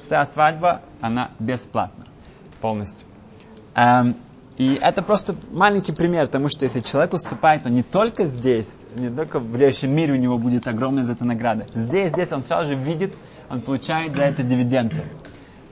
Вся 0.00 0.24
свадьба, 0.26 0.82
она 1.00 1.30
бесплатна 1.38 2.04
полностью. 2.60 3.06
Эм, 3.74 4.16
и 4.56 4.78
это 4.80 5.02
просто 5.02 5.34
маленький 5.50 5.92
пример, 5.92 6.26
потому 6.26 6.48
что 6.48 6.64
если 6.64 6.80
человек 6.80 7.12
уступает, 7.12 7.64
то 7.64 7.70
не 7.70 7.82
только 7.82 8.26
здесь, 8.26 8.86
не 8.94 9.10
только 9.10 9.40
в 9.40 9.56
следующем 9.56 9.90
мире 9.90 10.12
у 10.12 10.16
него 10.16 10.38
будет 10.38 10.68
огромная 10.68 11.02
за 11.02 11.12
это 11.12 11.24
награда. 11.24 11.66
Здесь, 11.74 12.12
здесь 12.12 12.30
он 12.32 12.44
сразу 12.44 12.68
же 12.68 12.74
видит, 12.76 13.12
он 13.50 13.62
получает 13.62 14.14
за 14.14 14.22
это 14.22 14.44
дивиденды. 14.44 15.02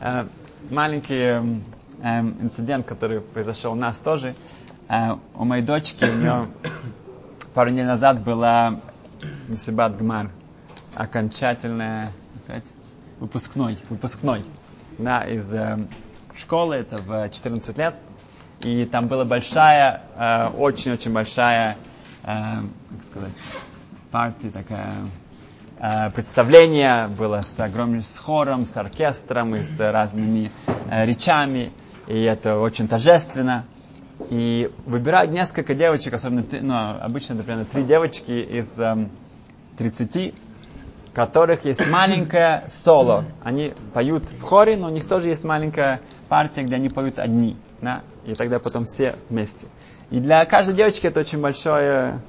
Э, 0.01 0.27
маленький 0.69 1.15
э, 1.15 1.43
э, 2.03 2.21
инцидент, 2.21 2.85
который 2.85 3.21
произошел 3.21 3.73
у 3.73 3.77
нас 3.77 4.01
тоже. 4.01 4.35
Э, 4.89 5.17
у 5.37 5.45
моей 5.45 5.63
дочки, 5.63 6.05
у 6.05 6.17
нее 6.17 6.49
пару 7.55 7.71
недель 7.71 7.87
назад 7.87 8.25
была 8.25 8.81
Мсибат 9.47 9.97
Гмар, 9.97 10.31
окончательная, 10.97 12.11
сказать, 12.43 12.67
выпускной, 13.21 13.79
выпускной, 13.89 14.45
да, 14.99 15.23
из 15.23 15.55
э, 15.55 15.87
школы, 16.35 16.75
это 16.75 16.99
в 16.99 17.29
14 17.29 17.79
лет. 17.79 18.01
И 18.65 18.85
там 18.87 19.09
была 19.09 19.25
большая, 19.25 20.03
э, 20.17 20.49
очень-очень 20.57 21.13
большая, 21.13 21.77
э, 22.25 22.27
как 22.91 23.05
сказать, 23.07 23.33
партия 24.11 24.51
такая, 24.51 24.95
э, 25.79 26.11
представление 26.11 27.09
было 27.09 27.41
с 27.41 27.59
огромным 27.59 28.03
с 28.03 28.17
хором, 28.19 28.65
с 28.65 28.77
оркестром 28.77 29.57
и 29.57 29.63
с 29.63 29.79
разными 29.81 30.53
речами. 30.91 31.73
И 32.07 32.21
это 32.23 32.59
очень 32.59 32.89
торжественно. 32.89 33.65
И 34.31 34.71
выбирают 34.87 35.33
несколько 35.33 35.75
девочек, 35.75 36.15
особенно, 36.15 36.45
ну, 36.61 36.75
обычно 37.01 37.35
это 37.35 37.43
примерно 37.43 37.65
три 37.65 37.83
девочки 37.83 38.33
из 38.33 38.79
э, 38.79 39.09
30, 39.77 40.35
у 40.35 40.52
которых 41.15 41.65
есть 41.65 41.87
маленькое 41.91 42.65
соло. 42.69 43.25
Они 43.43 43.75
поют 43.93 44.31
в 44.31 44.41
хоре, 44.41 44.77
но 44.77 44.89
у 44.89 44.91
них 44.91 45.07
тоже 45.07 45.29
есть 45.29 45.45
маленькая 45.45 46.01
партия, 46.29 46.63
где 46.63 46.77
они 46.77 46.89
поют 46.89 47.19
одни 47.19 47.57
да, 47.83 48.03
и 48.25 48.35
тогда 48.35 48.59
потом 48.59 48.87
все 48.87 49.17
вместе. 49.29 49.67
И 50.11 50.21
для 50.21 50.45
каждой 50.47 50.75
девочки 50.75 51.07
это 51.07 51.21
очень 51.21 51.41
большая 51.41 52.21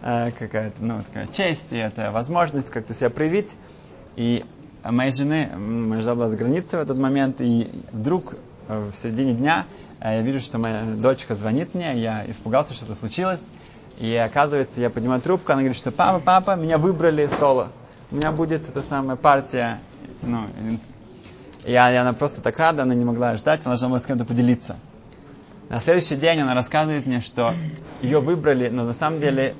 э, 0.00 0.30
какая-то, 0.30 0.82
ну, 0.82 1.02
такая 1.02 1.26
честь, 1.26 1.72
и 1.72 1.76
это 1.76 2.12
возможность 2.12 2.70
как-то 2.70 2.94
себя 2.94 3.10
проявить. 3.10 3.56
И 4.16 4.44
моей 4.84 5.12
жены, 5.12 5.50
моя 5.56 6.00
жена 6.00 6.14
была 6.14 6.28
за 6.28 6.36
границей 6.36 6.78
в 6.78 6.82
этот 6.82 6.96
момент, 6.96 7.40
и 7.40 7.68
вдруг 7.92 8.36
э, 8.68 8.90
в 8.90 8.94
середине 8.94 9.34
дня 9.34 9.66
э, 10.00 10.16
я 10.16 10.22
вижу, 10.22 10.40
что 10.40 10.58
моя 10.58 10.84
дочка 10.84 11.34
звонит 11.34 11.74
мне, 11.74 11.98
я 11.98 12.24
испугался, 12.28 12.72
что-то 12.72 12.94
случилось, 12.94 13.50
и 13.98 14.14
оказывается, 14.14 14.80
я 14.80 14.90
поднимаю 14.90 15.20
трубку, 15.20 15.52
она 15.52 15.62
говорит, 15.62 15.76
что 15.76 15.90
папа, 15.90 16.20
папа, 16.20 16.56
меня 16.56 16.78
выбрали 16.78 17.26
соло. 17.26 17.68
У 18.10 18.16
меня 18.16 18.32
будет 18.32 18.68
эта 18.68 18.82
самая 18.82 19.16
партия, 19.16 19.78
ну, 20.22 20.48
я, 21.64 21.92
и 21.92 21.94
она 21.94 22.12
просто 22.12 22.42
так 22.42 22.58
рада, 22.58 22.82
она 22.82 22.94
не 22.94 23.04
могла 23.04 23.36
ждать, 23.36 23.60
она 23.60 23.70
должна 23.70 23.88
была 23.88 24.00
с 24.00 24.06
кем-то 24.06 24.24
поделиться. 24.24 24.76
На 25.68 25.78
следующий 25.78 26.16
день 26.16 26.40
она 26.40 26.54
рассказывает 26.54 27.06
мне, 27.06 27.20
что 27.20 27.54
ее 28.02 28.18
выбрали, 28.18 28.68
но 28.68 28.84
на 28.84 28.94
самом 28.94 29.20
деле 29.20 29.54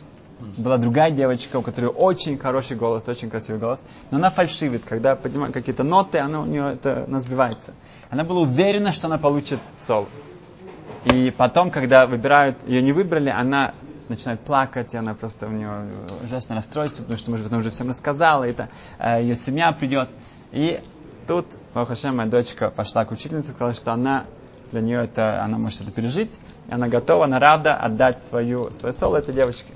была 0.56 0.78
другая 0.78 1.12
девочка, 1.12 1.58
у 1.58 1.62
которой 1.62 1.86
очень 1.86 2.38
хороший 2.38 2.76
голос, 2.76 3.06
очень 3.06 3.30
красивый 3.30 3.60
голос, 3.60 3.84
но 4.10 4.18
она 4.18 4.30
фальшивит, 4.30 4.82
когда 4.84 5.14
поднимает 5.14 5.54
какие-то 5.54 5.84
ноты, 5.84 6.18
она 6.18 6.40
у 6.40 6.46
нее 6.46 6.72
это 6.74 7.04
она 7.06 7.20
сбивается. 7.20 7.74
Она 8.08 8.24
была 8.24 8.40
уверена, 8.40 8.90
что 8.92 9.06
она 9.06 9.18
получит 9.18 9.60
сол. 9.76 10.08
И 11.04 11.32
потом, 11.36 11.70
когда 11.70 12.06
выбирают, 12.06 12.56
ее 12.66 12.82
не 12.82 12.92
выбрали, 12.92 13.30
она 13.30 13.74
начинает 14.10 14.40
плакать, 14.40 14.92
и 14.94 14.96
она 14.96 15.14
просто 15.14 15.46
у 15.46 15.50
нее 15.50 15.88
ужасное 16.24 16.56
расстройство, 16.56 17.02
потому 17.02 17.18
что, 17.18 17.30
может 17.30 17.44
быть, 17.44 17.52
она 17.52 17.60
уже 17.60 17.70
всем 17.70 17.88
рассказала, 17.88 18.44
и 18.44 18.50
это, 18.50 18.68
э, 18.98 19.22
ее 19.22 19.34
семья 19.34 19.72
придет. 19.72 20.10
И 20.52 20.80
тут, 21.26 21.46
Бахашем, 21.74 22.16
моя 22.16 22.28
дочка 22.28 22.70
пошла 22.70 23.04
к 23.04 23.12
учительнице, 23.12 23.52
сказала, 23.52 23.74
что 23.74 23.92
она 23.92 24.26
для 24.72 24.80
нее 24.80 25.04
это, 25.04 25.42
она 25.42 25.58
может 25.58 25.80
это 25.82 25.90
пережить, 25.90 26.38
и 26.68 26.72
она 26.72 26.88
готова, 26.88 27.24
она 27.24 27.38
рада 27.38 27.74
отдать 27.74 28.22
свою, 28.22 28.70
свое 28.70 28.92
соло 28.92 29.16
этой 29.16 29.34
девочке. 29.34 29.72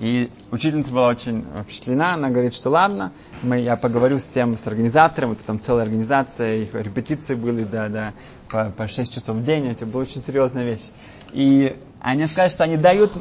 И 0.00 0.30
учительница 0.52 0.92
была 0.92 1.08
очень 1.08 1.44
впечатлена, 1.64 2.14
она 2.14 2.30
говорит, 2.30 2.54
что 2.54 2.70
ладно, 2.70 3.12
мы, 3.42 3.58
я 3.58 3.76
поговорю 3.76 4.20
с 4.20 4.26
тем, 4.26 4.56
с 4.56 4.64
организатором, 4.66 5.32
это 5.32 5.42
там 5.42 5.58
целая 5.58 5.82
организация, 5.82 6.58
их 6.58 6.74
репетиции 6.74 7.34
были, 7.34 7.64
да, 7.64 7.88
да, 7.88 8.12
по, 8.48 8.70
по 8.70 8.86
6 8.86 9.12
часов 9.12 9.36
в 9.36 9.42
день, 9.42 9.66
это 9.66 9.86
была 9.86 10.02
очень 10.02 10.22
серьезная 10.22 10.64
вещь. 10.64 10.90
И 11.32 11.76
они 12.00 12.26
сказали, 12.26 12.50
что 12.50 12.64
они 12.64 12.76
дают, 12.76 13.12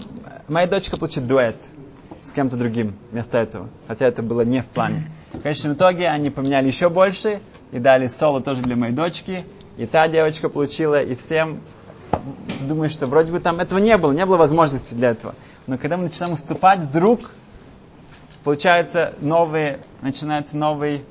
моя 0.48 0.68
дочка 0.68 0.98
получит 0.98 1.28
дуэт 1.28 1.58
с 2.24 2.32
кем-то 2.32 2.58
другим 2.58 2.96
вместо 3.12 3.38
этого, 3.38 3.70
хотя 3.88 4.06
это 4.06 4.22
было 4.22 4.42
не 4.42 4.62
в 4.62 4.66
плане. 4.66 5.12
В 5.34 5.42
конечном 5.42 5.74
итоге 5.74 6.08
они 6.08 6.30
поменяли 6.30 6.68
еще 6.68 6.90
больше 6.90 7.42
и 7.72 7.80
дали 7.80 8.08
соло 8.08 8.42
тоже 8.42 8.62
для 8.62 8.76
моей 8.76 8.94
дочки, 8.94 9.46
и 9.78 9.86
та 9.86 10.08
девочка 10.08 10.50
получила, 10.50 11.02
и 11.02 11.16
всем 11.16 11.62
думаю, 12.62 12.90
что 12.90 13.08
вроде 13.08 13.32
бы 13.32 13.40
там 13.40 13.60
этого 13.60 13.80
не 13.80 13.98
было, 13.98 14.12
не 14.12 14.26
было 14.26 14.38
возможности 14.38 14.94
для 14.94 15.12
этого. 15.12 15.36
Но 15.68 15.78
когда 15.78 15.98
мы 15.98 16.04
начинаем 16.04 16.34
уступать, 16.34 16.80
вдруг 16.80 17.32
получается 18.44 19.14
новые, 19.20 19.80
начинается 20.02 20.58
новый, 20.58 21.04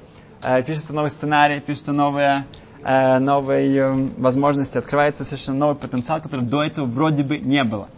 э, 0.43 0.63
пишется 0.63 0.95
новый 0.95 1.11
сценарий, 1.11 1.61
пишется 1.61 1.93
новые, 1.93 2.47
э, 2.83 3.19
новые 3.19 3.77
э, 3.77 4.09
возможности, 4.19 4.79
открывается 4.79 5.25
совершенно 5.25 5.59
новый 5.59 5.77
потенциал, 5.77 6.21
который 6.21 6.43
до 6.45 6.63
этого 6.63 6.87
вроде 6.87 7.23
бы 7.23 7.39
не 7.39 7.65
было. 7.65 7.89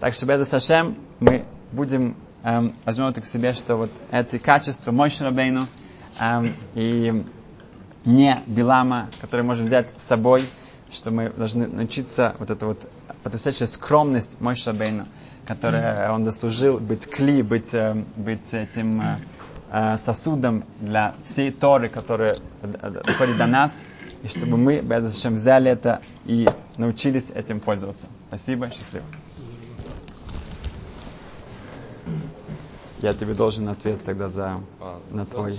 Так 0.00 0.14
что 0.14 0.26
без 0.26 0.46
Сашем 0.48 0.96
мы 1.20 1.44
будем, 1.72 2.16
э, 2.42 2.70
возьмем 2.84 3.06
это 3.06 3.20
к 3.20 3.26
себе, 3.26 3.52
что 3.52 3.76
вот 3.76 3.90
эти 4.10 4.38
качества 4.38 4.92
Мой 4.92 5.10
Шарабейну 5.10 5.66
э, 6.20 6.48
и 6.74 7.24
не 8.04 8.42
Билама, 8.46 9.08
который 9.20 9.42
можем 9.42 9.66
взять 9.66 9.90
с 9.96 10.04
собой, 10.04 10.44
что 10.90 11.10
мы 11.10 11.30
должны 11.30 11.66
научиться 11.66 12.34
вот 12.38 12.50
эту 12.50 12.68
вот 12.68 12.90
потрясающая 13.22 13.66
скромность 13.66 14.40
Мой 14.40 14.54
Шабейна, 14.56 15.06
которая 15.46 16.12
он 16.12 16.24
заслужил 16.24 16.78
быть 16.78 17.06
кли, 17.06 17.42
быть, 17.42 17.74
э, 17.74 17.94
быть 18.16 18.52
этим 18.52 19.00
э, 19.00 19.18
э, 19.70 19.96
сосудом 19.96 20.64
для 20.80 21.14
всей 21.24 21.50
Торы, 21.50 21.88
которая 21.88 22.38
доходит 23.04 23.36
до 23.36 23.46
нас, 23.46 23.82
и 24.22 24.28
чтобы 24.28 24.56
мы, 24.56 24.82
чем 25.16 25.34
взяли 25.34 25.70
это 25.70 26.02
и 26.26 26.48
научились 26.76 27.30
этим 27.30 27.60
пользоваться. 27.60 28.08
Спасибо, 28.28 28.70
счастливо. 28.70 29.04
Я 33.00 33.14
тебе 33.14 33.34
должен 33.34 33.68
ответ 33.68 34.02
тогда 34.04 34.28
за 34.28 34.60
на 35.10 35.24
твой. 35.24 35.54